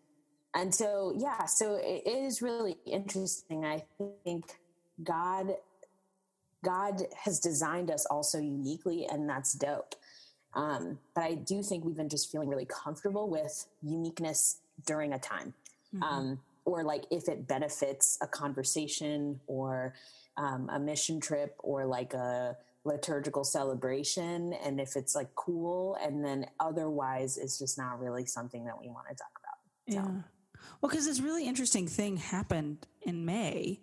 And 0.55 0.73
so 0.73 1.13
yeah 1.17 1.45
so 1.45 1.75
it 1.81 2.07
is 2.07 2.41
really 2.41 2.77
interesting. 2.85 3.65
I 3.65 3.83
think 4.23 4.45
god 5.03 5.55
god 6.63 7.03
has 7.23 7.39
designed 7.39 7.91
us 7.91 8.05
also 8.07 8.39
uniquely 8.39 9.05
and 9.05 9.29
that's 9.29 9.53
dope. 9.53 9.95
Um, 10.53 10.97
but 11.13 11.23
i 11.23 11.35
do 11.35 11.61
think 11.61 11.85
we've 11.85 11.95
been 11.95 12.09
just 12.09 12.31
feeling 12.31 12.49
really 12.49 12.65
comfortable 12.65 13.29
with 13.29 13.67
uniqueness 13.83 14.57
during 14.87 15.13
a 15.13 15.19
time 15.19 15.53
mm-hmm. 15.93 16.03
um, 16.03 16.39
or 16.65 16.83
like 16.83 17.05
if 17.11 17.27
it 17.27 17.47
benefits 17.47 18.17
a 18.21 18.27
conversation 18.27 19.39
or 19.47 19.93
um, 20.35 20.69
a 20.71 20.79
mission 20.79 21.19
trip 21.19 21.55
or 21.59 21.85
like 21.85 22.13
a 22.13 22.57
liturgical 22.87 23.43
celebration 23.43 24.53
and 24.63 24.79
if 24.79 24.95
it's 24.95 25.13
like 25.13 25.33
cool 25.35 25.97
and 26.01 26.23
then 26.23 26.45
otherwise 26.59 27.37
it's 27.37 27.59
just 27.59 27.77
not 27.77 27.99
really 27.99 28.25
something 28.25 28.65
that 28.65 28.79
we 28.79 28.87
want 28.87 29.05
to 29.09 29.15
talk 29.15 29.31
about 29.37 29.93
so. 29.93 30.09
yeah 30.09 30.21
well, 30.81 30.89
because 30.89 31.05
this 31.05 31.19
really 31.19 31.47
interesting 31.47 31.87
thing 31.87 32.17
happened 32.17 32.85
in 33.01 33.25
May 33.25 33.79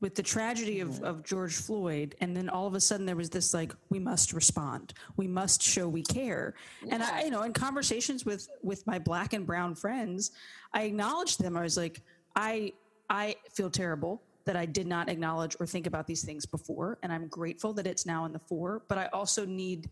with 0.00 0.14
the 0.14 0.22
tragedy 0.22 0.80
of, 0.80 0.90
mm-hmm. 0.90 1.04
of 1.04 1.24
George 1.24 1.54
Floyd, 1.54 2.14
and 2.20 2.36
then 2.36 2.48
all 2.48 2.66
of 2.66 2.74
a 2.74 2.80
sudden 2.80 3.06
there 3.06 3.16
was 3.16 3.30
this 3.30 3.54
like, 3.54 3.72
we 3.88 3.98
must 3.98 4.32
respond, 4.32 4.92
we 5.16 5.26
must 5.26 5.62
show 5.62 5.88
we 5.88 6.02
care. 6.02 6.54
And 6.90 7.02
I, 7.02 7.22
you 7.22 7.30
know, 7.30 7.42
in 7.42 7.52
conversations 7.52 8.26
with 8.26 8.48
with 8.62 8.86
my 8.86 8.98
black 8.98 9.32
and 9.32 9.46
brown 9.46 9.74
friends, 9.74 10.32
I 10.72 10.82
acknowledged 10.82 11.40
them. 11.40 11.56
I 11.56 11.62
was 11.62 11.76
like, 11.76 12.02
I 12.36 12.72
I 13.08 13.36
feel 13.50 13.70
terrible 13.70 14.22
that 14.46 14.56
I 14.56 14.66
did 14.66 14.86
not 14.86 15.08
acknowledge 15.08 15.56
or 15.58 15.66
think 15.66 15.86
about 15.86 16.06
these 16.06 16.22
things 16.22 16.46
before, 16.46 16.98
and 17.02 17.12
I'm 17.12 17.28
grateful 17.28 17.72
that 17.74 17.86
it's 17.86 18.06
now 18.06 18.24
in 18.24 18.32
the 18.32 18.38
fore. 18.38 18.82
But 18.88 18.98
I 18.98 19.06
also 19.12 19.44
need 19.44 19.88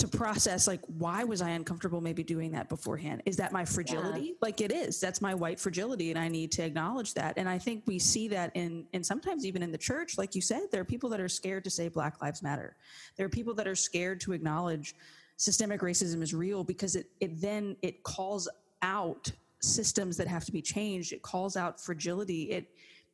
to 0.00 0.08
process 0.08 0.66
like 0.66 0.80
why 0.86 1.24
was 1.24 1.42
i 1.42 1.50
uncomfortable 1.50 2.00
maybe 2.00 2.22
doing 2.22 2.52
that 2.52 2.70
beforehand? 2.70 3.22
Is 3.26 3.36
that 3.36 3.52
my 3.52 3.66
fragility? 3.66 4.20
Yeah. 4.20 4.32
like 4.40 4.62
it 4.62 4.72
is. 4.72 4.98
That's 4.98 5.20
my 5.20 5.34
white 5.34 5.60
fragility 5.60 6.10
and 6.10 6.18
i 6.18 6.26
need 6.26 6.50
to 6.52 6.62
acknowledge 6.62 7.12
that 7.14 7.34
and 7.36 7.46
i 7.46 7.58
think 7.58 7.82
we 7.86 7.98
see 7.98 8.26
that 8.28 8.50
in 8.54 8.86
and 8.94 9.04
sometimes 9.04 9.44
even 9.44 9.62
in 9.62 9.70
the 9.70 9.78
church 9.78 10.16
like 10.16 10.34
you 10.34 10.40
said 10.40 10.62
there 10.72 10.80
are 10.80 10.86
people 10.86 11.10
that 11.10 11.20
are 11.20 11.28
scared 11.28 11.64
to 11.64 11.70
say 11.70 11.88
black 11.88 12.20
lives 12.22 12.42
matter. 12.42 12.76
There 13.16 13.26
are 13.26 13.30
people 13.30 13.52
that 13.54 13.68
are 13.68 13.74
scared 13.74 14.20
to 14.22 14.32
acknowledge 14.32 14.94
systemic 15.36 15.82
racism 15.82 16.22
is 16.22 16.32
real 16.32 16.64
because 16.64 16.96
it 16.96 17.10
it 17.20 17.38
then 17.38 17.76
it 17.82 18.02
calls 18.02 18.48
out 18.80 19.30
systems 19.60 20.16
that 20.16 20.26
have 20.26 20.44
to 20.46 20.52
be 20.52 20.62
changed. 20.62 21.12
It 21.12 21.20
calls 21.20 21.56
out 21.56 21.78
fragility. 21.78 22.44
It 22.44 22.70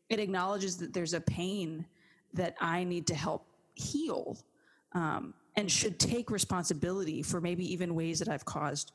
it 0.08 0.20
acknowledges 0.20 0.76
that 0.76 0.92
there's 0.92 1.14
a 1.14 1.20
pain 1.20 1.84
that 2.34 2.54
i 2.60 2.84
need 2.84 3.06
to 3.06 3.14
help 3.14 3.46
heal 3.74 4.36
um, 4.92 5.34
and 5.56 5.70
should 5.70 5.98
take 5.98 6.30
responsibility 6.30 7.22
for 7.22 7.40
maybe 7.40 7.70
even 7.72 7.94
ways 7.94 8.18
that 8.18 8.28
I've 8.28 8.44
caused 8.44 8.92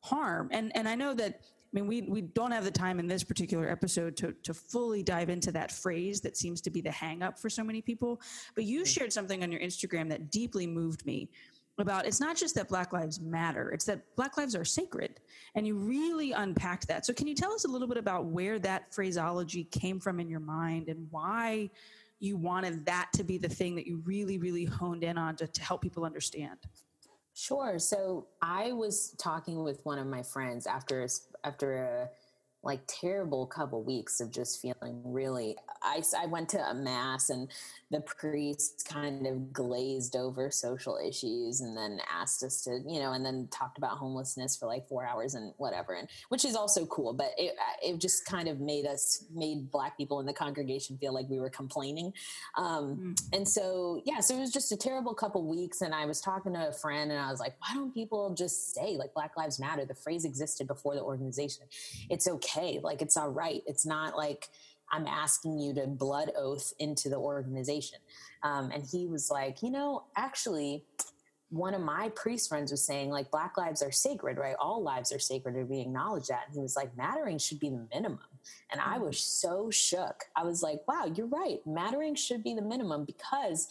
harm. 0.00 0.48
And 0.50 0.74
and 0.74 0.88
I 0.88 0.94
know 0.94 1.14
that 1.14 1.40
I 1.42 1.70
mean 1.72 1.86
we 1.86 2.02
we 2.02 2.22
don't 2.22 2.50
have 2.50 2.64
the 2.64 2.70
time 2.70 2.98
in 2.98 3.06
this 3.06 3.22
particular 3.22 3.68
episode 3.68 4.16
to 4.18 4.32
to 4.42 4.54
fully 4.54 5.02
dive 5.02 5.28
into 5.28 5.52
that 5.52 5.70
phrase 5.70 6.20
that 6.22 6.36
seems 6.36 6.60
to 6.62 6.70
be 6.70 6.80
the 6.80 6.90
hang 6.90 7.22
up 7.22 7.38
for 7.38 7.48
so 7.48 7.62
many 7.62 7.80
people. 7.80 8.20
But 8.54 8.64
you 8.64 8.84
shared 8.84 9.12
something 9.12 9.42
on 9.42 9.52
your 9.52 9.60
Instagram 9.60 10.08
that 10.08 10.30
deeply 10.30 10.66
moved 10.66 11.04
me 11.06 11.28
about 11.78 12.06
it's 12.06 12.20
not 12.20 12.36
just 12.36 12.54
that 12.54 12.68
black 12.68 12.92
lives 12.92 13.18
matter 13.20 13.70
it's 13.70 13.86
that 13.86 14.02
black 14.14 14.36
lives 14.36 14.54
are 14.54 14.64
sacred 14.64 15.20
and 15.54 15.66
you 15.66 15.74
really 15.74 16.32
unpacked 16.32 16.86
that 16.86 17.06
so 17.06 17.12
can 17.12 17.26
you 17.26 17.34
tell 17.34 17.52
us 17.52 17.64
a 17.64 17.68
little 17.68 17.88
bit 17.88 17.96
about 17.96 18.26
where 18.26 18.58
that 18.58 18.92
phraseology 18.94 19.64
came 19.64 19.98
from 19.98 20.20
in 20.20 20.28
your 20.28 20.40
mind 20.40 20.88
and 20.88 21.06
why 21.10 21.70
you 22.22 22.36
wanted 22.36 22.86
that 22.86 23.10
to 23.12 23.24
be 23.24 23.36
the 23.36 23.48
thing 23.48 23.74
that 23.74 23.84
you 23.84 24.00
really, 24.04 24.38
really 24.38 24.64
honed 24.64 25.02
in 25.02 25.18
on 25.18 25.34
to, 25.34 25.46
to 25.48 25.60
help 25.60 25.82
people 25.82 26.04
understand? 26.04 26.56
Sure. 27.34 27.80
So 27.80 28.28
I 28.40 28.70
was 28.72 29.16
talking 29.18 29.64
with 29.64 29.84
one 29.84 29.98
of 29.98 30.06
my 30.06 30.22
friends 30.22 30.66
after 30.66 31.06
after 31.42 31.76
a 31.82 32.10
like 32.62 32.80
terrible 32.86 33.44
couple 33.46 33.82
weeks 33.82 34.20
of 34.20 34.30
just 34.30 34.62
feeling 34.62 35.02
really 35.04 35.56
I, 35.82 36.00
I 36.16 36.26
went 36.26 36.48
to 36.50 36.64
a 36.64 36.74
mass 36.74 37.28
and 37.28 37.48
the 37.92 38.00
priest 38.00 38.86
kind 38.88 39.26
of 39.26 39.52
glazed 39.52 40.16
over 40.16 40.50
social 40.50 40.98
issues 41.06 41.60
and 41.60 41.76
then 41.76 42.00
asked 42.10 42.42
us 42.42 42.62
to 42.62 42.80
you 42.86 42.98
know 42.98 43.12
and 43.12 43.24
then 43.24 43.48
talked 43.50 43.78
about 43.78 43.98
homelessness 43.98 44.56
for 44.56 44.66
like 44.66 44.86
four 44.88 45.06
hours 45.06 45.34
and 45.34 45.52
whatever 45.58 45.94
and 45.94 46.08
which 46.28 46.44
is 46.44 46.56
also 46.56 46.84
cool 46.86 47.12
but 47.12 47.30
it, 47.38 47.54
it 47.82 47.98
just 47.98 48.26
kind 48.26 48.48
of 48.48 48.60
made 48.60 48.86
us 48.86 49.24
made 49.34 49.70
black 49.70 49.96
people 49.96 50.20
in 50.20 50.26
the 50.26 50.32
congregation 50.32 50.98
feel 50.98 51.14
like 51.14 51.28
we 51.28 51.38
were 51.38 51.50
complaining 51.50 52.12
um, 52.56 52.96
mm. 52.96 53.22
and 53.32 53.46
so 53.46 54.02
yeah 54.04 54.20
so 54.20 54.36
it 54.36 54.40
was 54.40 54.52
just 54.52 54.72
a 54.72 54.76
terrible 54.76 55.14
couple 55.14 55.46
weeks 55.46 55.82
and 55.82 55.94
i 55.94 56.04
was 56.04 56.20
talking 56.20 56.52
to 56.52 56.68
a 56.68 56.72
friend 56.72 57.10
and 57.12 57.20
i 57.20 57.30
was 57.30 57.40
like 57.40 57.54
why 57.60 57.74
don't 57.74 57.94
people 57.94 58.34
just 58.34 58.74
say 58.74 58.96
like 58.96 59.14
black 59.14 59.36
lives 59.36 59.58
matter? 59.58 59.84
The 59.84 59.94
phrase 59.94 60.24
existed 60.24 60.66
before 60.66 60.94
the 60.94 61.02
organization. 61.02 61.64
It's 62.10 62.28
okay 62.28 62.80
like 62.82 63.02
it's 63.02 63.16
all 63.16 63.30
right. 63.30 63.62
It's 63.66 63.86
not 63.86 64.16
like 64.16 64.48
I'm 64.92 65.06
asking 65.06 65.58
you 65.58 65.74
to 65.74 65.86
blood 65.86 66.32
oath 66.36 66.72
into 66.78 67.08
the 67.08 67.16
organization. 67.16 67.98
Um, 68.42 68.70
and 68.70 68.84
he 68.84 69.06
was 69.06 69.30
like, 69.30 69.62
you 69.62 69.70
know, 69.70 70.04
actually, 70.16 70.84
one 71.48 71.74
of 71.74 71.82
my 71.82 72.10
priest 72.10 72.48
friends 72.48 72.70
was 72.70 72.82
saying, 72.82 73.10
like, 73.10 73.30
Black 73.30 73.58
lives 73.58 73.82
are 73.82 73.92
sacred, 73.92 74.38
right? 74.38 74.56
All 74.58 74.82
lives 74.82 75.12
are 75.12 75.18
sacred, 75.18 75.54
and 75.54 75.68
we 75.68 75.80
acknowledge 75.80 76.28
that. 76.28 76.44
And 76.46 76.54
he 76.54 76.60
was 76.60 76.76
like, 76.76 76.96
mattering 76.96 77.36
should 77.38 77.60
be 77.60 77.68
the 77.68 77.86
minimum. 77.92 78.20
And 78.70 78.80
I 78.80 78.98
was 78.98 79.18
so 79.20 79.70
shook. 79.70 80.24
I 80.34 80.44
was 80.44 80.62
like, 80.62 80.80
wow, 80.88 81.10
you're 81.14 81.26
right. 81.26 81.60
Mattering 81.66 82.14
should 82.14 82.42
be 82.42 82.54
the 82.54 82.62
minimum 82.62 83.04
because 83.04 83.68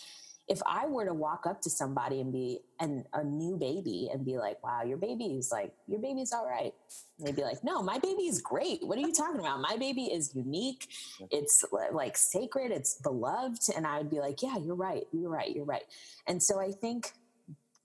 if 0.51 0.61
I 0.65 0.85
were 0.85 1.05
to 1.05 1.13
walk 1.13 1.45
up 1.47 1.61
to 1.61 1.69
somebody 1.69 2.19
and 2.19 2.33
be 2.33 2.59
and 2.81 3.05
a 3.13 3.23
new 3.23 3.55
baby 3.55 4.09
and 4.11 4.25
be 4.25 4.37
like, 4.37 4.61
"Wow, 4.61 4.83
your 4.83 4.97
baby's 4.97 5.49
like 5.49 5.73
your 5.87 5.99
baby's 5.99 6.33
all 6.33 6.45
right," 6.45 6.73
and 7.17 7.25
they'd 7.25 7.37
be 7.37 7.43
like, 7.43 7.63
"No, 7.63 7.81
my 7.81 7.97
baby 7.99 8.23
is 8.23 8.41
great. 8.41 8.85
What 8.85 8.97
are 8.97 9.01
you 9.01 9.13
talking 9.13 9.39
about? 9.39 9.61
My 9.61 9.77
baby 9.77 10.11
is 10.11 10.35
unique. 10.35 10.89
It's 11.31 11.63
like 11.93 12.17
sacred. 12.17 12.71
It's 12.73 12.95
beloved." 12.95 13.69
And 13.73 13.87
I 13.87 13.97
would 13.99 14.09
be 14.09 14.19
like, 14.19 14.43
"Yeah, 14.43 14.57
you're 14.57 14.75
right. 14.75 15.07
You're 15.13 15.29
right. 15.29 15.55
You're 15.55 15.63
right." 15.63 15.85
And 16.27 16.43
so 16.43 16.59
I 16.59 16.73
think 16.73 17.13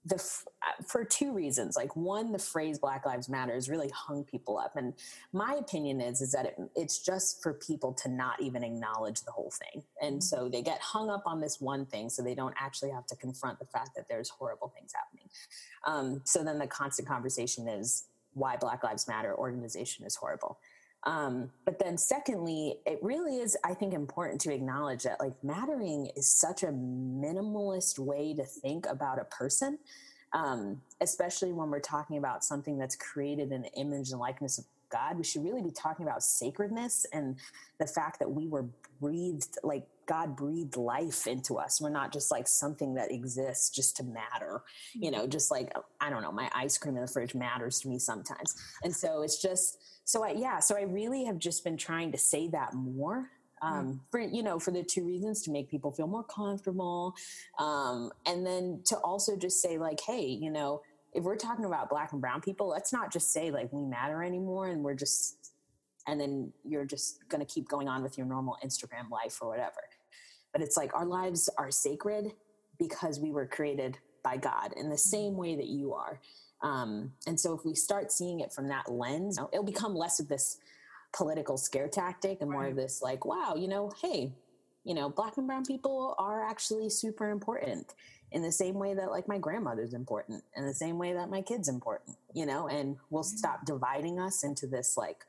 the 0.07 0.15
uh, 0.15 0.83
for 0.85 1.03
two 1.03 1.33
reasons. 1.33 1.75
Like 1.75 1.95
one 1.95 2.31
the 2.31 2.39
phrase 2.39 2.79
black 2.79 3.05
lives 3.05 3.29
matter 3.29 3.53
has 3.53 3.69
really 3.69 3.89
hung 3.89 4.23
people 4.23 4.57
up 4.57 4.75
and 4.75 4.93
my 5.33 5.55
opinion 5.59 6.01
is 6.01 6.21
is 6.21 6.31
that 6.31 6.45
it, 6.45 6.57
it's 6.75 6.99
just 6.99 7.41
for 7.41 7.53
people 7.53 7.93
to 8.03 8.09
not 8.09 8.41
even 8.41 8.63
acknowledge 8.63 9.21
the 9.21 9.31
whole 9.31 9.51
thing. 9.51 9.83
And 10.01 10.15
mm-hmm. 10.15 10.21
so 10.21 10.49
they 10.49 10.61
get 10.61 10.79
hung 10.81 11.09
up 11.09 11.23
on 11.25 11.41
this 11.41 11.59
one 11.59 11.85
thing 11.85 12.09
so 12.09 12.21
they 12.21 12.35
don't 12.35 12.55
actually 12.59 12.91
have 12.91 13.05
to 13.07 13.15
confront 13.15 13.59
the 13.59 13.65
fact 13.65 13.91
that 13.95 14.07
there's 14.07 14.29
horrible 14.29 14.71
things 14.75 14.93
happening. 14.93 15.29
Um, 15.85 16.21
so 16.25 16.43
then 16.43 16.59
the 16.59 16.67
constant 16.67 17.07
conversation 17.07 17.67
is 17.67 18.05
why 18.33 18.55
black 18.55 18.83
lives 18.83 19.07
matter 19.07 19.35
organization 19.35 20.05
is 20.05 20.15
horrible 20.15 20.59
um, 21.07 21.49
but 21.63 21.79
then 21.79 21.97
secondly, 21.97 22.79
it 22.85 22.99
really 23.01 23.37
is, 23.37 23.55
I 23.63 23.73
think, 23.73 23.93
important 23.93 24.41
to 24.41 24.53
acknowledge 24.53 25.03
that 25.03 25.21
like 25.21 25.41
mattering 25.41 26.11
is 26.17 26.27
such 26.27 26.63
a 26.63 26.67
minimalist 26.67 27.97
way 27.97 28.33
to 28.33 28.43
think 28.43 28.85
about 28.87 29.17
a 29.17 29.23
person. 29.23 29.79
Um, 30.33 30.81
especially 30.99 31.53
when 31.53 31.69
we're 31.69 31.79
talking 31.79 32.17
about 32.17 32.43
something 32.43 32.77
that's 32.77 32.97
created 32.97 33.53
in 33.53 33.61
the 33.61 33.71
image 33.75 34.11
and 34.11 34.19
likeness 34.19 34.57
of 34.57 34.65
God, 34.89 35.17
we 35.17 35.23
should 35.23 35.45
really 35.45 35.61
be 35.61 35.71
talking 35.71 36.05
about 36.05 36.23
sacredness 36.23 37.05
and 37.13 37.37
the 37.79 37.87
fact 37.87 38.19
that 38.19 38.29
we 38.29 38.49
were 38.49 38.65
breathed, 38.99 39.57
like 39.63 39.87
God 40.07 40.35
breathed 40.35 40.77
life 40.77 41.27
into 41.27 41.57
us. 41.57 41.79
We're 41.79 41.89
not 41.89 42.11
just 42.11 42.31
like 42.31 42.47
something 42.47 42.95
that 42.95 43.11
exists 43.11 43.69
just 43.69 43.97
to 43.97 44.03
matter, 44.03 44.63
you 44.93 45.11
know, 45.11 45.27
just 45.27 45.51
like, 45.51 45.71
I 46.01 46.09
don't 46.09 46.21
know, 46.21 46.31
my 46.31 46.49
ice 46.53 46.77
cream 46.77 46.95
in 46.95 47.01
the 47.01 47.07
fridge 47.07 47.35
matters 47.35 47.79
to 47.81 47.89
me 47.89 47.99
sometimes. 47.99 48.55
And 48.83 48.95
so 48.95 49.21
it's 49.21 49.41
just, 49.41 49.77
so 50.05 50.23
I, 50.23 50.31
yeah, 50.31 50.59
so 50.59 50.75
I 50.77 50.81
really 50.83 51.25
have 51.25 51.37
just 51.37 51.63
been 51.63 51.77
trying 51.77 52.11
to 52.13 52.17
say 52.17 52.47
that 52.49 52.73
more 52.73 53.29
um, 53.61 53.87
mm. 53.87 53.99
for 54.11 54.19
you 54.19 54.43
know 54.43 54.59
for 54.59 54.71
the 54.71 54.83
two 54.83 55.05
reasons 55.05 55.41
to 55.43 55.51
make 55.51 55.69
people 55.69 55.91
feel 55.91 56.07
more 56.07 56.23
comfortable 56.23 57.15
um, 57.59 58.11
and 58.25 58.45
then 58.45 58.81
to 58.85 58.97
also 58.97 59.35
just 59.35 59.61
say 59.61 59.77
like 59.77 59.99
hey 60.05 60.25
you 60.25 60.51
know 60.51 60.81
if 61.13 61.23
we're 61.23 61.35
talking 61.35 61.65
about 61.65 61.89
black 61.89 62.11
and 62.11 62.21
brown 62.21 62.41
people 62.41 62.67
let's 62.69 62.93
not 62.93 63.11
just 63.11 63.31
say 63.31 63.49
like 63.49 63.71
we 63.71 63.83
matter 63.83 64.23
anymore 64.23 64.67
and 64.67 64.83
we're 64.83 64.93
just 64.93 65.51
and 66.07 66.21
then 66.21 66.51
you're 66.63 66.85
just 66.85 67.27
going 67.27 67.45
to 67.45 67.51
keep 67.51 67.67
going 67.67 67.87
on 67.87 68.03
with 68.03 68.17
your 68.17 68.27
normal 68.27 68.57
instagram 68.63 69.09
life 69.09 69.39
or 69.41 69.49
whatever 69.49 69.81
but 70.57 70.65
it's 70.65 70.77
like 70.77 70.95
our 70.95 71.05
lives 71.05 71.49
are 71.57 71.69
sacred 71.69 72.31
because 72.79 73.19
we 73.19 73.31
were 73.31 73.45
created 73.45 73.97
by 74.23 74.37
god 74.37 74.73
in 74.75 74.89
the 74.89 74.95
mm. 74.95 74.99
same 74.99 75.37
way 75.37 75.55
that 75.55 75.67
you 75.67 75.93
are 75.93 76.19
um, 76.61 77.11
and 77.27 77.39
so 77.39 77.53
if 77.53 77.65
we 77.65 77.75
start 77.75 78.11
seeing 78.11 78.39
it 78.39 78.51
from 78.51 78.69
that 78.69 78.91
lens, 78.91 79.39
it'll 79.51 79.63
become 79.63 79.95
less 79.95 80.19
of 80.19 80.27
this 80.27 80.57
political 81.13 81.57
scare 81.57 81.87
tactic 81.87 82.39
and 82.41 82.49
more 82.49 82.61
right. 82.61 82.71
of 82.71 82.75
this 82.75 83.01
like, 83.01 83.25
wow, 83.25 83.55
you 83.55 83.67
know, 83.67 83.91
hey, 84.01 84.33
you 84.83 84.93
know, 84.93 85.09
black 85.09 85.37
and 85.37 85.47
brown 85.47 85.65
people 85.65 86.15
are 86.17 86.43
actually 86.43 86.89
super 86.89 87.29
important 87.29 87.93
in 88.31 88.41
the 88.41 88.51
same 88.51 88.75
way 88.75 88.93
that 88.93 89.11
like 89.11 89.27
my 89.27 89.37
grandmother's 89.37 89.93
important 89.93 90.43
in 90.55 90.65
the 90.65 90.73
same 90.73 90.97
way 90.97 91.13
that 91.13 91.29
my 91.29 91.41
kid's 91.41 91.69
important, 91.69 92.17
you 92.33 92.45
know, 92.45 92.67
and 92.67 92.97
we'll 93.09 93.23
mm-hmm. 93.23 93.37
stop 93.37 93.65
dividing 93.65 94.19
us 94.19 94.43
into 94.43 94.67
this 94.67 94.97
like 94.97 95.23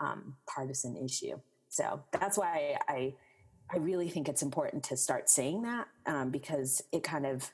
um, 0.00 0.36
partisan 0.46 0.96
issue. 0.96 1.38
So 1.68 2.02
that's 2.12 2.38
why 2.38 2.76
I, 2.88 2.92
I 2.92 3.14
really 3.78 4.08
think 4.08 4.28
it's 4.28 4.42
important 4.42 4.84
to 4.84 4.96
start 4.96 5.28
saying 5.28 5.62
that 5.62 5.88
um, 6.06 6.30
because 6.30 6.82
it 6.92 7.02
kind 7.02 7.26
of 7.26 7.50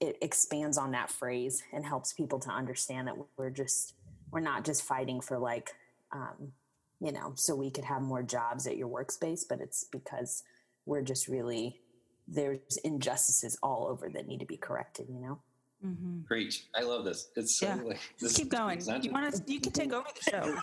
it 0.00 0.18
expands 0.20 0.76
on 0.76 0.90
that 0.92 1.10
phrase 1.10 1.62
and 1.72 1.84
helps 1.84 2.12
people 2.12 2.38
to 2.40 2.50
understand 2.50 3.08
that 3.08 3.14
we're 3.36 3.50
just 3.50 3.94
we're 4.30 4.40
not 4.40 4.64
just 4.64 4.82
fighting 4.82 5.20
for 5.20 5.38
like 5.38 5.72
um, 6.12 6.52
you 7.00 7.12
know 7.12 7.32
so 7.36 7.54
we 7.54 7.70
could 7.70 7.84
have 7.84 8.02
more 8.02 8.22
jobs 8.22 8.66
at 8.66 8.76
your 8.76 8.88
workspace 8.88 9.42
but 9.48 9.60
it's 9.60 9.84
because 9.92 10.42
we're 10.86 11.02
just 11.02 11.28
really 11.28 11.80
there's 12.26 12.78
injustices 12.84 13.58
all 13.62 13.86
over 13.88 14.08
that 14.08 14.26
need 14.26 14.40
to 14.40 14.46
be 14.46 14.56
corrected 14.56 15.06
you 15.08 15.20
know 15.20 15.38
Mm-hmm. 15.84 16.20
Great. 16.22 16.62
I 16.74 16.82
love 16.82 17.04
this. 17.04 17.28
It's 17.36 17.58
so 17.58 17.66
yeah. 17.66 17.74
like, 17.74 18.00
this, 18.18 18.32
Just 18.32 18.36
keep 18.36 18.48
going. 18.48 18.80
You 19.02 19.10
want 19.10 19.34
to? 19.34 19.52
You 19.52 19.60
can 19.60 19.72
take 19.72 19.92
over 19.92 20.06
the 20.14 20.30
show. 20.30 20.56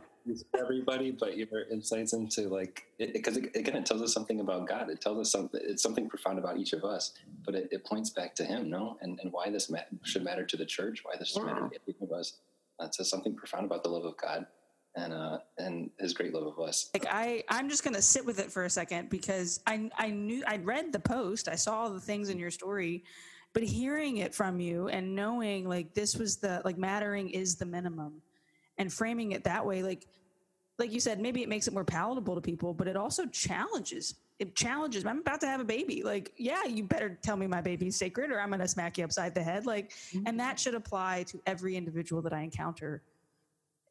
everybody, 0.58 1.10
but 1.10 1.36
your 1.36 1.48
insights 1.70 2.12
into 2.12 2.48
like 2.48 2.86
because 2.98 3.36
it, 3.36 3.46
it, 3.46 3.56
again, 3.56 3.76
it 3.76 3.86
tells 3.86 4.02
us 4.02 4.12
something 4.12 4.40
about 4.40 4.66
God. 4.68 4.90
It 4.90 5.00
tells 5.00 5.18
us 5.18 5.30
something. 5.30 5.60
It's 5.62 5.82
something 5.82 6.08
profound 6.08 6.38
about 6.38 6.58
each 6.58 6.72
of 6.72 6.84
us, 6.84 7.12
but 7.44 7.54
it, 7.54 7.68
it 7.70 7.84
points 7.84 8.10
back 8.10 8.34
to 8.36 8.44
Him, 8.44 8.70
no, 8.70 8.96
and 9.00 9.18
and 9.22 9.32
why 9.32 9.50
this 9.50 9.70
should 10.02 10.24
matter 10.24 10.44
to 10.44 10.56
the 10.56 10.66
church. 10.66 11.02
Why 11.04 11.14
this 11.18 11.28
should 11.28 11.46
yeah. 11.46 11.54
matter 11.54 11.68
to 11.68 11.80
each 11.86 12.00
of 12.00 12.12
us. 12.12 12.34
It 12.80 12.94
says 12.94 13.08
something 13.08 13.34
profound 13.34 13.66
about 13.66 13.82
the 13.82 13.90
love 13.90 14.04
of 14.04 14.16
God 14.16 14.46
and 14.96 15.12
uh 15.12 15.38
and 15.58 15.90
his 15.98 16.12
great 16.12 16.32
love 16.32 16.46
of 16.46 16.58
us 16.60 16.90
like 16.94 17.06
i 17.10 17.42
i'm 17.48 17.68
just 17.68 17.82
gonna 17.82 18.00
sit 18.00 18.24
with 18.24 18.38
it 18.38 18.50
for 18.50 18.64
a 18.64 18.70
second 18.70 19.10
because 19.10 19.60
i 19.66 19.90
i 19.98 20.08
knew 20.08 20.42
i 20.46 20.56
read 20.58 20.92
the 20.92 21.00
post 21.00 21.48
i 21.48 21.54
saw 21.54 21.82
all 21.82 21.90
the 21.90 22.00
things 22.00 22.28
in 22.28 22.38
your 22.38 22.50
story 22.50 23.02
but 23.52 23.62
hearing 23.62 24.18
it 24.18 24.34
from 24.34 24.60
you 24.60 24.88
and 24.88 25.14
knowing 25.14 25.68
like 25.68 25.94
this 25.94 26.16
was 26.16 26.36
the 26.36 26.62
like 26.64 26.78
mattering 26.78 27.28
is 27.30 27.56
the 27.56 27.66
minimum 27.66 28.22
and 28.78 28.92
framing 28.92 29.32
it 29.32 29.44
that 29.44 29.64
way 29.64 29.82
like 29.82 30.06
like 30.78 30.92
you 30.92 31.00
said 31.00 31.20
maybe 31.20 31.42
it 31.42 31.48
makes 31.48 31.66
it 31.66 31.74
more 31.74 31.84
palatable 31.84 32.34
to 32.34 32.40
people 32.40 32.74
but 32.74 32.88
it 32.88 32.96
also 32.96 33.26
challenges 33.26 34.14
it 34.38 34.54
challenges 34.56 35.04
i'm 35.06 35.20
about 35.20 35.40
to 35.40 35.46
have 35.46 35.60
a 35.60 35.64
baby. 35.64 36.02
Like 36.02 36.32
yeah 36.36 36.64
you 36.64 36.82
better 36.84 37.18
tell 37.22 37.36
me 37.36 37.46
my 37.46 37.60
baby's 37.60 37.96
sacred 37.96 38.30
or 38.30 38.40
i'm 38.40 38.50
gonna 38.50 38.68
smack 38.68 38.98
you 38.98 39.04
upside 39.04 39.34
the 39.34 39.42
head. 39.42 39.66
Like 39.66 39.90
mm-hmm. 39.90 40.26
and 40.26 40.40
that 40.40 40.58
should 40.58 40.74
apply 40.74 41.24
to 41.28 41.40
every 41.46 41.76
individual 41.76 42.20
that 42.22 42.32
i 42.32 42.40
encounter 42.40 43.02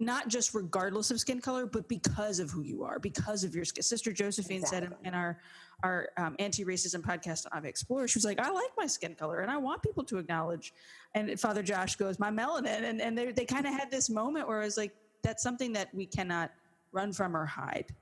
not 0.03 0.27
just 0.27 0.53
regardless 0.53 1.11
of 1.11 1.19
skin 1.19 1.39
color, 1.39 1.65
but 1.65 1.87
because 1.87 2.39
of 2.39 2.49
who 2.49 2.61
you 2.61 2.83
are, 2.83 2.99
because 2.99 3.43
of 3.43 3.55
your 3.55 3.65
skin. 3.65 3.83
Sister 3.83 4.11
Josephine 4.11 4.59
exactly. 4.59 4.89
said 4.89 4.97
in, 5.03 5.13
our 5.13 5.39
our 5.83 6.09
um, 6.17 6.35
anti-racism 6.39 7.01
podcast 7.01 7.45
on 7.51 7.57
Ave 7.57 7.67
Explores, 7.67 8.11
she 8.11 8.17
was 8.17 8.25
like, 8.25 8.39
"I 8.39 8.49
like 8.51 8.71
my 8.77 8.87
skin 8.87 9.15
color, 9.15 9.39
and 9.39 9.51
I 9.51 9.57
want 9.57 9.81
people 9.81 10.03
to 10.05 10.17
acknowledge." 10.17 10.73
And 11.15 11.39
Father 11.39 11.63
Josh 11.63 11.95
goes, 11.95 12.19
"My 12.19 12.29
melanin," 12.29 12.83
and 12.83 13.01
and 13.01 13.17
they 13.17 13.31
they 13.31 13.45
kind 13.45 13.65
of 13.65 13.73
had 13.73 13.91
this 13.91 14.09
moment 14.09 14.47
where 14.47 14.61
I 14.61 14.65
was 14.65 14.77
like, 14.77 14.95
"That's 15.21 15.43
something 15.43 15.73
that 15.73 15.93
we 15.93 16.05
cannot 16.05 16.51
run 16.91 17.11
from 17.13 17.35
or 17.35 17.45
hide." 17.45 17.93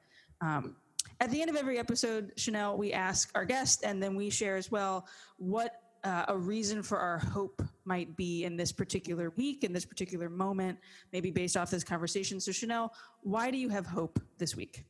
Um, 0.41 0.75
at 1.19 1.29
the 1.29 1.39
end 1.39 1.49
of 1.49 1.55
every 1.55 1.77
episode, 1.77 2.31
Chanel, 2.35 2.77
we 2.77 2.93
ask 2.93 3.31
our 3.35 3.45
guest, 3.45 3.83
and 3.83 4.01
then 4.01 4.15
we 4.15 4.29
share 4.29 4.55
as 4.55 4.71
well 4.71 5.07
what 5.37 5.81
uh, 6.03 6.25
a 6.27 6.37
reason 6.37 6.81
for 6.81 6.97
our 6.97 7.19
hope 7.19 7.61
might 7.85 8.15
be 8.15 8.43
in 8.43 8.57
this 8.57 8.71
particular 8.71 9.31
week, 9.31 9.63
in 9.63 9.73
this 9.73 9.85
particular 9.85 10.29
moment, 10.29 10.77
maybe 11.11 11.31
based 11.31 11.57
off 11.57 11.69
this 11.71 11.83
conversation. 11.83 12.39
So, 12.39 12.51
Chanel, 12.51 12.93
why 13.21 13.51
do 13.51 13.57
you 13.57 13.69
have 13.69 13.85
hope 13.85 14.19
this 14.37 14.55
week? 14.55 14.83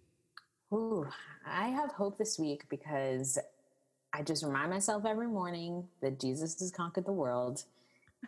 Ooh, 0.73 1.07
I 1.45 1.67
have 1.67 1.91
hope 1.91 2.17
this 2.17 2.39
week 2.39 2.63
because 2.69 3.37
I 4.13 4.23
just 4.23 4.43
remind 4.43 4.69
myself 4.69 5.05
every 5.05 5.27
morning 5.27 5.87
that 6.01 6.19
Jesus 6.19 6.59
has 6.59 6.71
conquered 6.71 7.05
the 7.05 7.13
world 7.13 7.63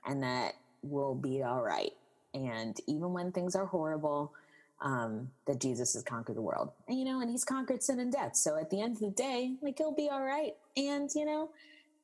and 0.06 0.24
that 0.24 0.56
we'll 0.82 1.16
be 1.16 1.44
all 1.44 1.62
right. 1.62 1.94
And 2.34 2.78
even 2.88 3.14
when 3.14 3.32
things 3.32 3.56
are 3.56 3.66
horrible, 3.66 4.34
um, 4.82 5.30
that 5.48 5.62
Jesus 5.62 5.94
has 5.94 6.04
conquered 6.04 6.36
the 6.36 6.42
world. 6.42 6.72
And, 6.88 7.00
you 7.00 7.06
know, 7.06 7.22
and 7.22 7.30
he's 7.30 7.46
conquered 7.46 7.82
sin 7.82 8.00
and 8.00 8.12
death. 8.12 8.36
So 8.36 8.58
at 8.58 8.70
the 8.70 8.82
end 8.82 8.98
of 8.98 9.02
the 9.02 9.12
day, 9.12 9.56
like, 9.62 9.78
he'll 9.78 9.96
be 9.96 10.10
all 10.12 10.24
right. 10.24 10.54
And, 10.76 11.10
you 11.16 11.26
know, 11.26 11.50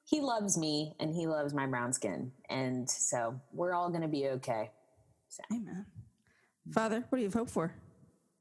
he 0.10 0.22
loves 0.22 0.58
me 0.58 0.95
and 1.00 1.13
he 1.13 1.28
loves 1.28 1.54
my 1.54 1.67
brown 1.67 1.93
skin. 1.93 2.32
And 2.50 2.89
so 2.89 3.39
we're 3.54 3.74
all 3.74 3.89
going 3.89 4.02
to 4.02 4.08
be 4.08 4.28
okay. 4.30 4.72
So. 5.28 5.43
Amen. 5.52 5.86
Father, 6.72 7.06
what 7.10 7.19
do 7.19 7.24
you 7.24 7.30
hope 7.30 7.50
for? 7.50 7.72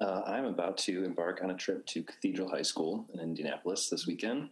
Uh, 0.00 0.22
I'm 0.26 0.46
about 0.46 0.78
to 0.78 1.04
embark 1.04 1.40
on 1.42 1.50
a 1.50 1.54
trip 1.54 1.84
to 1.86 2.02
Cathedral 2.02 2.48
High 2.48 2.62
School 2.62 3.06
in 3.12 3.20
Indianapolis 3.20 3.90
this 3.90 4.06
weekend. 4.06 4.48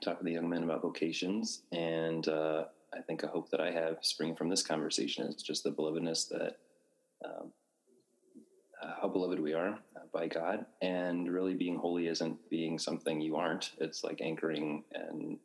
Talk 0.00 0.18
with 0.18 0.26
the 0.26 0.32
young 0.32 0.48
men 0.48 0.62
about 0.62 0.82
vocations, 0.82 1.62
and 1.72 2.26
uh, 2.28 2.64
I 2.94 3.00
think 3.02 3.22
a 3.22 3.26
hope 3.26 3.50
that 3.50 3.60
I 3.60 3.70
have 3.72 3.98
springing 4.02 4.36
from 4.36 4.48
this 4.48 4.62
conversation 4.62 5.26
is 5.26 5.42
just 5.42 5.64
the 5.64 5.72
belovedness 5.72 6.28
that 6.28 6.58
um, 7.24 7.52
uh, 8.82 8.92
how 9.00 9.08
beloved 9.08 9.40
we 9.40 9.54
are 9.54 9.70
uh, 9.96 10.00
by 10.12 10.28
God, 10.28 10.66
and 10.82 11.30
really 11.30 11.54
being 11.54 11.76
holy 11.76 12.06
isn't 12.06 12.38
being 12.48 12.78
something 12.78 13.20
you 13.20 13.36
aren't. 13.36 13.72
It's 13.78 14.04
like 14.04 14.20
anchoring 14.20 14.84
and 14.92 15.38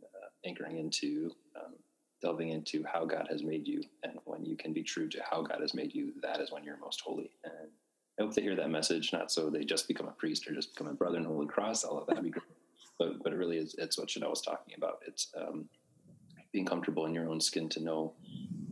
anchoring 0.46 0.78
into 0.78 1.32
um, 1.56 1.74
delving 2.22 2.50
into 2.50 2.84
how 2.84 3.06
God 3.06 3.28
has 3.32 3.44
made 3.44 3.68
you. 3.68 3.82
And 4.04 4.14
when 4.26 4.46
you 4.46 4.56
can 4.56 4.74
be 4.74 4.84
true 4.84 5.10
to 5.10 5.22
how 5.30 5.42
God 5.42 5.62
has 5.62 5.74
made 5.74 5.94
you, 5.94 6.14
that 6.22 6.40
is 6.40 6.52
when 6.52 6.64
you're 6.64 6.78
most 6.78 7.02
holy. 7.02 7.32
And 7.44 7.70
I 8.20 8.24
hope 8.24 8.34
they 8.36 8.42
hear 8.42 8.56
that 8.56 8.70
message, 8.70 9.12
not 9.12 9.32
so 9.32 9.50
they 9.50 9.64
just 9.64 9.88
become 9.88 10.08
a 10.08 10.12
priest 10.12 10.48
or 10.48 10.54
just 10.54 10.76
become 10.76 10.92
a 10.92 10.94
brother 10.94 11.18
in 11.18 11.26
Holy 11.26 11.48
Cross. 11.48 11.84
All 11.84 11.98
of 11.98 12.08
that 12.08 12.22
be 12.22 12.30
great. 12.30 12.44
But, 13.00 13.24
but 13.24 13.34
it 13.34 13.38
really 13.38 13.58
is, 13.58 13.74
it's 13.80 13.98
what 13.98 14.10
Chanel 14.10 14.30
was 14.30 14.42
talking 14.42 14.76
about. 14.78 15.00
It's 15.08 15.32
um, 15.36 15.66
being 16.52 16.66
comfortable 16.66 17.06
in 17.06 17.16
your 17.16 17.28
own 17.28 17.42
skin 17.42 17.68
to 17.70 17.84
know 17.84 18.14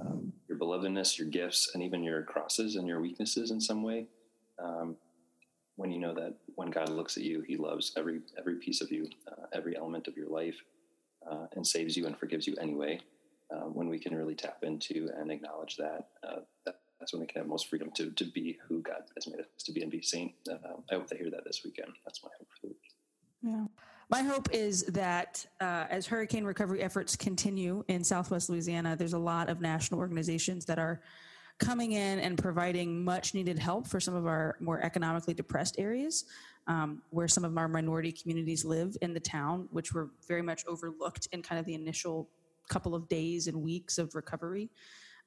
um, 0.01 0.31
your 0.47 0.57
belovedness, 0.57 1.17
your 1.17 1.27
gifts, 1.27 1.71
and 1.73 1.81
even 1.81 2.03
your 2.03 2.21
crosses 2.23 2.75
and 2.75 2.87
your 2.87 2.99
weaknesses 3.01 3.49
in 3.49 3.59
some 3.59 3.81
way. 3.81 4.05
Um, 4.63 4.97
when 5.77 5.91
you 5.91 5.99
know 5.99 6.13
that 6.13 6.35
when 6.55 6.69
God 6.69 6.89
looks 6.89 7.15
at 7.15 7.23
you, 7.23 7.41
He 7.41 7.55
loves 7.55 7.93
every 7.97 8.19
every 8.37 8.55
piece 8.55 8.81
of 8.81 8.91
you, 8.91 9.07
uh, 9.29 9.45
every 9.53 9.77
element 9.77 10.07
of 10.09 10.17
your 10.17 10.27
life, 10.27 10.57
uh, 11.29 11.47
and 11.55 11.65
saves 11.65 11.95
you 11.97 12.05
and 12.05 12.17
forgives 12.17 12.47
you 12.47 12.55
anyway. 12.61 12.99
Uh, 13.51 13.61
when 13.61 13.89
we 13.89 13.97
can 13.97 14.15
really 14.15 14.35
tap 14.35 14.59
into 14.61 15.09
and 15.17 15.31
acknowledge 15.31 15.75
that, 15.75 16.09
uh, 16.23 16.41
that, 16.65 16.81
that's 16.99 17.13
when 17.13 17.21
we 17.21 17.25
can 17.25 17.41
have 17.41 17.47
most 17.47 17.67
freedom 17.67 17.89
to 17.95 18.11
to 18.11 18.25
be 18.25 18.59
who 18.67 18.81
God 18.81 19.01
has 19.15 19.25
made 19.27 19.39
us 19.39 19.63
to 19.63 19.71
be 19.71 19.81
and 19.81 19.89
be 19.89 20.01
seen. 20.01 20.33
Uh, 20.49 20.55
I 20.91 20.95
hope 20.95 21.07
they 21.07 21.17
hear 21.17 21.31
that 21.31 21.45
this 21.45 21.61
weekend. 21.65 21.93
That's 22.05 22.21
my 22.23 22.29
hope 22.37 22.47
for 22.51 22.67
the 22.67 22.67
week. 22.67 22.91
Yeah. 23.41 23.65
My 24.09 24.23
hope 24.23 24.49
is 24.51 24.83
that 24.85 25.45
uh, 25.61 25.85
as 25.89 26.07
hurricane 26.07 26.43
recovery 26.43 26.81
efforts 26.81 27.15
continue 27.15 27.83
in 27.87 28.03
Southwest 28.03 28.49
Louisiana, 28.49 28.95
there's 28.95 29.13
a 29.13 29.19
lot 29.19 29.49
of 29.49 29.61
national 29.61 29.99
organizations 29.99 30.65
that 30.65 30.79
are 30.79 31.01
coming 31.59 31.91
in 31.91 32.19
and 32.19 32.37
providing 32.37 33.03
much 33.03 33.33
needed 33.33 33.59
help 33.59 33.85
for 33.85 33.99
some 33.99 34.15
of 34.15 34.25
our 34.25 34.55
more 34.59 34.81
economically 34.81 35.33
depressed 35.33 35.75
areas 35.77 36.25
um, 36.69 37.01
where 37.09 37.27
some 37.27 37.43
of 37.43 37.57
our 37.57 37.67
minority 37.67 38.11
communities 38.11 38.63
live 38.63 38.95
in 39.01 39.13
the 39.13 39.19
town, 39.19 39.67
which 39.71 39.91
were 39.91 40.11
very 40.27 40.43
much 40.43 40.63
overlooked 40.67 41.27
in 41.33 41.41
kind 41.41 41.59
of 41.59 41.65
the 41.65 41.73
initial 41.73 42.29
couple 42.69 42.93
of 42.93 43.09
days 43.09 43.47
and 43.47 43.61
weeks 43.61 43.97
of 43.97 44.13
recovery. 44.13 44.69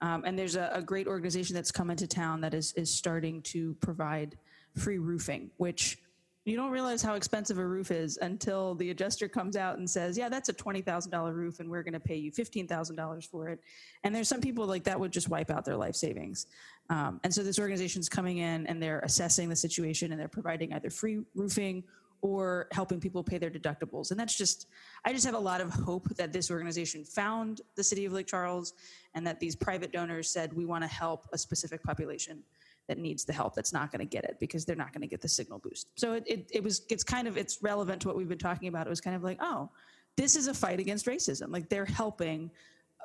Um, 0.00 0.22
and 0.24 0.38
there's 0.38 0.54
a, 0.54 0.70
a, 0.72 0.80
great 0.80 1.08
organization 1.08 1.54
that's 1.54 1.72
come 1.72 1.90
into 1.90 2.06
town 2.06 2.40
that 2.40 2.54
is, 2.54 2.72
is 2.74 2.90
starting 2.90 3.42
to 3.42 3.74
provide 3.74 4.38
free 4.76 4.98
roofing, 4.98 5.50
which 5.58 5.98
you 6.44 6.56
don't 6.56 6.72
realize 6.72 7.02
how 7.02 7.14
expensive 7.14 7.58
a 7.58 7.66
roof 7.66 7.92
is 7.92 8.18
until 8.20 8.74
the 8.74 8.90
adjuster 8.90 9.28
comes 9.28 9.56
out 9.56 9.78
and 9.78 9.88
says, 9.88 10.18
"Yeah, 10.18 10.28
that's 10.28 10.48
a 10.48 10.52
twenty 10.52 10.80
thousand 10.80 11.12
dollar 11.12 11.32
roof, 11.32 11.60
and 11.60 11.70
we're 11.70 11.82
going 11.82 11.92
to 11.92 12.00
pay 12.00 12.16
you 12.16 12.32
fifteen 12.32 12.66
thousand 12.66 12.96
dollars 12.96 13.24
for 13.24 13.48
it." 13.48 13.60
And 14.02 14.14
there's 14.14 14.28
some 14.28 14.40
people 14.40 14.66
like 14.66 14.84
that 14.84 14.98
would 14.98 15.12
just 15.12 15.28
wipe 15.28 15.50
out 15.50 15.64
their 15.64 15.76
life 15.76 15.94
savings. 15.94 16.46
Um, 16.90 17.20
and 17.22 17.32
so 17.32 17.42
this 17.42 17.58
organization's 17.58 18.08
coming 18.08 18.38
in 18.38 18.66
and 18.66 18.82
they're 18.82 19.00
assessing 19.00 19.48
the 19.48 19.56
situation 19.56 20.10
and 20.10 20.20
they're 20.20 20.28
providing 20.28 20.72
either 20.72 20.90
free 20.90 21.20
roofing 21.34 21.84
or 22.22 22.68
helping 22.70 23.00
people 23.00 23.22
pay 23.22 23.38
their 23.38 23.50
deductibles. 23.50 24.10
And 24.10 24.18
that's 24.18 24.36
just, 24.36 24.68
I 25.04 25.12
just 25.12 25.24
have 25.26 25.34
a 25.34 25.38
lot 25.38 25.60
of 25.60 25.72
hope 25.72 26.08
that 26.16 26.32
this 26.32 26.50
organization 26.50 27.04
found 27.04 27.62
the 27.74 27.82
city 27.82 28.04
of 28.04 28.12
Lake 28.12 28.28
Charles 28.28 28.74
and 29.14 29.26
that 29.26 29.40
these 29.40 29.56
private 29.56 29.92
donors 29.92 30.30
said, 30.30 30.52
we 30.52 30.64
want 30.64 30.84
to 30.84 30.88
help 30.88 31.26
a 31.32 31.38
specific 31.38 31.82
population 31.82 32.42
that 32.88 32.98
needs 32.98 33.24
the 33.24 33.32
help 33.32 33.54
that's 33.54 33.72
not 33.72 33.90
going 33.90 34.00
to 34.00 34.06
get 34.06 34.24
it 34.24 34.36
because 34.40 34.64
they're 34.64 34.76
not 34.76 34.92
going 34.92 35.02
to 35.02 35.06
get 35.06 35.20
the 35.20 35.28
signal 35.28 35.58
boost. 35.58 35.88
So 35.96 36.14
it, 36.14 36.24
it, 36.26 36.50
it 36.52 36.64
was 36.64 36.82
it's 36.90 37.04
kind 37.04 37.28
of 37.28 37.36
it's 37.36 37.62
relevant 37.62 38.02
to 38.02 38.08
what 38.08 38.16
we've 38.16 38.28
been 38.28 38.38
talking 38.38 38.68
about. 38.68 38.86
It 38.86 38.90
was 38.90 39.00
kind 39.00 39.16
of 39.16 39.22
like, 39.22 39.38
oh, 39.40 39.70
this 40.16 40.36
is 40.36 40.48
a 40.48 40.54
fight 40.54 40.80
against 40.80 41.06
racism. 41.06 41.52
Like 41.52 41.68
they're 41.68 41.84
helping 41.84 42.50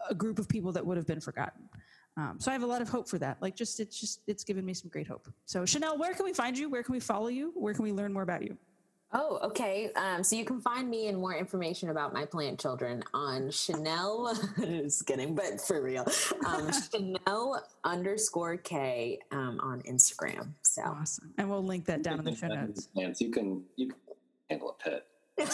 a 0.09 0.15
group 0.15 0.39
of 0.39 0.49
people 0.49 0.71
that 0.73 0.85
would 0.85 0.97
have 0.97 1.07
been 1.07 1.21
forgotten. 1.21 1.69
Um, 2.17 2.37
so 2.39 2.49
I 2.49 2.53
have 2.53 2.63
a 2.63 2.67
lot 2.67 2.81
of 2.81 2.89
hope 2.89 3.07
for 3.07 3.19
that. 3.19 3.37
Like 3.41 3.55
just 3.55 3.79
it's 3.79 3.99
just 3.99 4.21
it's 4.27 4.43
given 4.43 4.65
me 4.65 4.73
some 4.73 4.89
great 4.89 5.07
hope. 5.07 5.31
So 5.45 5.65
Chanel, 5.65 5.97
where 5.97 6.13
can 6.13 6.25
we 6.25 6.33
find 6.33 6.57
you? 6.57 6.69
Where 6.69 6.81
can 6.81 6.93
we 6.93 6.99
follow 6.99 7.27
you? 7.27 7.51
Where 7.55 7.73
can 7.73 7.83
we 7.83 7.91
learn 7.91 8.11
more 8.11 8.23
about 8.23 8.43
you? 8.43 8.57
Oh, 9.13 9.39
okay. 9.41 9.89
Um, 9.95 10.21
so 10.23 10.35
you 10.35 10.43
can 10.43 10.59
find 10.59 10.89
me 10.89 11.07
and 11.07 11.17
more 11.17 11.35
information 11.35 11.89
about 11.89 12.13
my 12.13 12.25
plant 12.25 12.59
children 12.59 13.03
on 13.13 13.49
Chanel. 13.51 14.35
just 14.59 15.05
kidding, 15.05 15.33
but 15.33 15.61
for 15.61 15.81
real, 15.81 16.05
um, 16.45 16.69
Chanel 16.91 17.63
underscore 17.85 18.57
K 18.57 19.19
um, 19.31 19.59
on 19.61 19.81
Instagram. 19.83 20.49
So 20.61 20.81
awesome, 20.81 21.33
and 21.37 21.49
we'll 21.49 21.63
link 21.63 21.85
that 21.85 22.03
down 22.03 22.19
in 22.19 22.25
the 22.25 22.35
show 22.35 22.47
notes. 22.47 22.87
Plants, 22.87 23.21
you 23.21 23.31
can 23.31 23.63
you 23.77 23.87
can 23.87 23.97
handle 24.49 24.71
a 24.71 24.83
pet 24.83 25.05
yeah, 25.37 25.45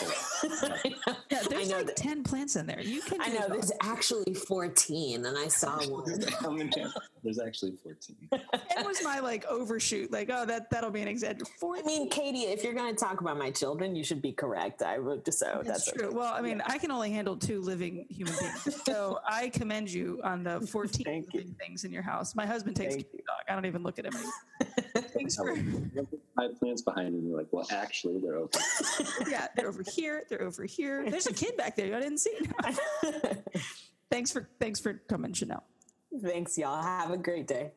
there's 1.50 1.72
like 1.72 1.88
that, 1.88 1.96
10 1.96 2.24
plants 2.24 2.56
in 2.56 2.66
there. 2.66 2.82
You 2.82 3.02
can 3.02 3.22
I 3.22 3.28
know 3.30 3.48
there's 3.50 3.72
actually 3.82 4.34
14 4.34 5.26
and 5.26 5.38
I 5.38 5.48
saw 5.48 5.80
one. 5.88 6.06
there's 7.24 7.40
actually 7.40 7.74
14. 7.84 8.16
It 8.76 8.86
was 8.86 9.04
my 9.04 9.20
like 9.20 9.46
overshoot. 9.46 10.12
Like, 10.12 10.30
oh, 10.32 10.46
that, 10.46 10.70
that'll 10.70 10.92
be 10.92 11.02
an 11.02 11.08
exaggeration. 11.08 11.54
I 11.62 11.82
mean, 11.84 12.10
Katie, 12.10 12.44
if 12.44 12.64
you're 12.64 12.74
going 12.74 12.94
to 12.94 13.00
talk 13.00 13.22
about 13.22 13.38
my 13.38 13.52
children, 13.52 13.96
you 13.96 14.04
should 14.04 14.22
be 14.22 14.32
correct. 14.32 14.82
I 14.82 15.00
would 15.00 15.26
just, 15.26 15.40
so 15.40 15.62
that's, 15.64 15.86
that's 15.86 15.92
true. 15.92 16.08
Okay. 16.08 16.16
Well, 16.16 16.34
I 16.34 16.42
mean, 16.42 16.58
yeah. 16.58 16.74
I 16.74 16.78
can 16.78 16.92
only 16.92 17.12
handle 17.12 17.36
two 17.36 17.62
living 17.62 18.06
human 18.10 18.34
beings. 18.40 18.82
So 18.86 19.20
I 19.28 19.50
commend 19.50 19.92
you 19.92 20.20
on 20.24 20.44
the 20.44 20.62
14 20.62 21.06
living 21.06 21.26
you. 21.34 21.56
things 21.60 21.84
in 21.84 21.92
your 21.92 22.04
house. 22.04 22.36
My 22.36 22.46
husband 22.46 22.76
takes 22.76 22.96
care 22.96 23.04
of 23.04 23.26
dog. 23.26 23.38
I 23.50 23.54
don't 23.54 23.66
even 23.66 23.84
look 23.84 24.00
at 24.00 24.06
him 24.06 24.14
Thanks 24.96 25.36
for 25.36 25.56
five 26.36 26.60
plants 26.60 26.82
behind 26.82 27.16
you. 27.16 27.30
You're 27.30 27.38
like, 27.38 27.48
well, 27.52 27.66
actually, 27.72 28.20
they're 28.20 28.38
okay. 28.38 28.60
yeah, 29.30 29.48
they're 29.56 29.73
over 29.74 29.84
here. 29.90 30.24
They're 30.30 30.42
over 30.42 30.64
here. 30.64 31.10
There's 31.10 31.28
a 31.28 31.34
kid 31.34 31.58
back 31.58 31.76
there. 31.76 31.96
I 31.96 32.00
didn't 32.00 32.20
see. 32.20 32.38
thanks 34.12 34.32
for 34.32 34.50
thanks 34.60 34.80
for 34.80 35.02
coming, 35.10 35.34
Chanel. 35.34 35.64
Thanks, 36.22 36.58
y'all. 36.58 36.82
Have 36.82 37.12
a 37.12 37.18
great 37.18 37.48
day. 37.48 37.72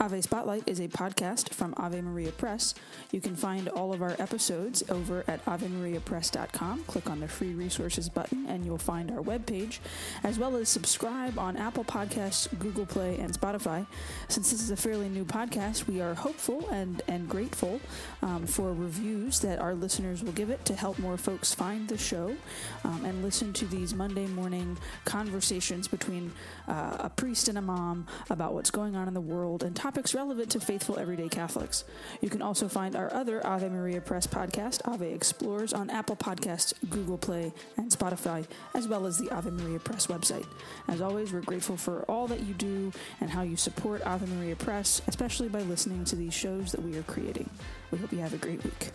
Ave 0.00 0.20
Spotlight 0.20 0.62
is 0.66 0.78
a 0.78 0.86
podcast 0.86 1.48
from 1.52 1.74
Ave 1.76 2.00
Maria 2.00 2.30
Press. 2.30 2.72
You 3.10 3.20
can 3.20 3.34
find 3.34 3.68
all 3.68 3.92
of 3.92 4.00
our 4.00 4.14
episodes 4.20 4.84
over 4.90 5.24
at 5.26 5.44
AveMariaPress.com. 5.44 6.84
Click 6.84 7.10
on 7.10 7.18
the 7.18 7.26
free 7.26 7.52
resources 7.52 8.08
button 8.08 8.46
and 8.46 8.64
you'll 8.64 8.78
find 8.78 9.10
our 9.10 9.20
webpage, 9.20 9.80
as 10.22 10.38
well 10.38 10.54
as 10.54 10.68
subscribe 10.68 11.36
on 11.36 11.56
Apple 11.56 11.82
Podcasts, 11.82 12.46
Google 12.60 12.86
Play, 12.86 13.18
and 13.18 13.32
Spotify. 13.32 13.84
Since 14.28 14.52
this 14.52 14.62
is 14.62 14.70
a 14.70 14.76
fairly 14.76 15.08
new 15.08 15.24
podcast, 15.24 15.88
we 15.88 16.00
are 16.00 16.14
hopeful 16.14 16.68
and, 16.68 17.02
and 17.08 17.28
grateful 17.28 17.80
um, 18.22 18.46
for 18.46 18.72
reviews 18.72 19.40
that 19.40 19.58
our 19.58 19.74
listeners 19.74 20.22
will 20.22 20.32
give 20.32 20.50
it 20.50 20.64
to 20.66 20.76
help 20.76 21.00
more 21.00 21.16
folks 21.16 21.52
find 21.52 21.88
the 21.88 21.98
show 21.98 22.36
um, 22.84 23.04
and 23.04 23.24
listen 23.24 23.52
to 23.54 23.66
these 23.66 23.94
Monday 23.94 24.28
morning 24.28 24.78
conversations 25.04 25.88
between 25.88 26.30
uh, 26.68 26.98
a 27.00 27.10
priest 27.10 27.48
and 27.48 27.58
a 27.58 27.62
mom 27.62 28.06
about 28.30 28.54
what's 28.54 28.70
going 28.70 28.94
on 28.94 29.08
in 29.08 29.14
the 29.14 29.20
world 29.20 29.64
and 29.64 29.74
topics 29.88 30.14
relevant 30.14 30.50
to 30.50 30.60
faithful 30.60 30.98
everyday 30.98 31.30
Catholics. 31.30 31.82
You 32.20 32.28
can 32.28 32.42
also 32.42 32.68
find 32.68 32.94
our 32.94 33.10
other 33.14 33.40
Ave 33.46 33.70
Maria 33.70 34.02
Press 34.02 34.26
podcast, 34.26 34.86
Ave 34.86 35.14
Explores, 35.14 35.72
on 35.72 35.88
Apple 35.88 36.14
Podcasts, 36.14 36.74
Google 36.90 37.16
Play, 37.16 37.54
and 37.78 37.90
Spotify, 37.90 38.46
as 38.74 38.86
well 38.86 39.06
as 39.06 39.16
the 39.16 39.30
Ave 39.30 39.48
Maria 39.48 39.78
Press 39.78 40.06
website. 40.08 40.46
As 40.88 41.00
always, 41.00 41.32
we're 41.32 41.40
grateful 41.40 41.78
for 41.78 42.02
all 42.02 42.26
that 42.26 42.40
you 42.40 42.52
do 42.52 42.92
and 43.22 43.30
how 43.30 43.40
you 43.40 43.56
support 43.56 44.02
Ave 44.02 44.26
Maria 44.26 44.56
Press, 44.56 45.00
especially 45.06 45.48
by 45.48 45.62
listening 45.62 46.04
to 46.04 46.16
these 46.16 46.34
shows 46.34 46.70
that 46.72 46.82
we 46.82 46.98
are 46.98 47.02
creating. 47.04 47.48
We 47.90 47.96
hope 47.96 48.12
you 48.12 48.18
have 48.18 48.34
a 48.34 48.36
great 48.36 48.62
week. 48.62 48.90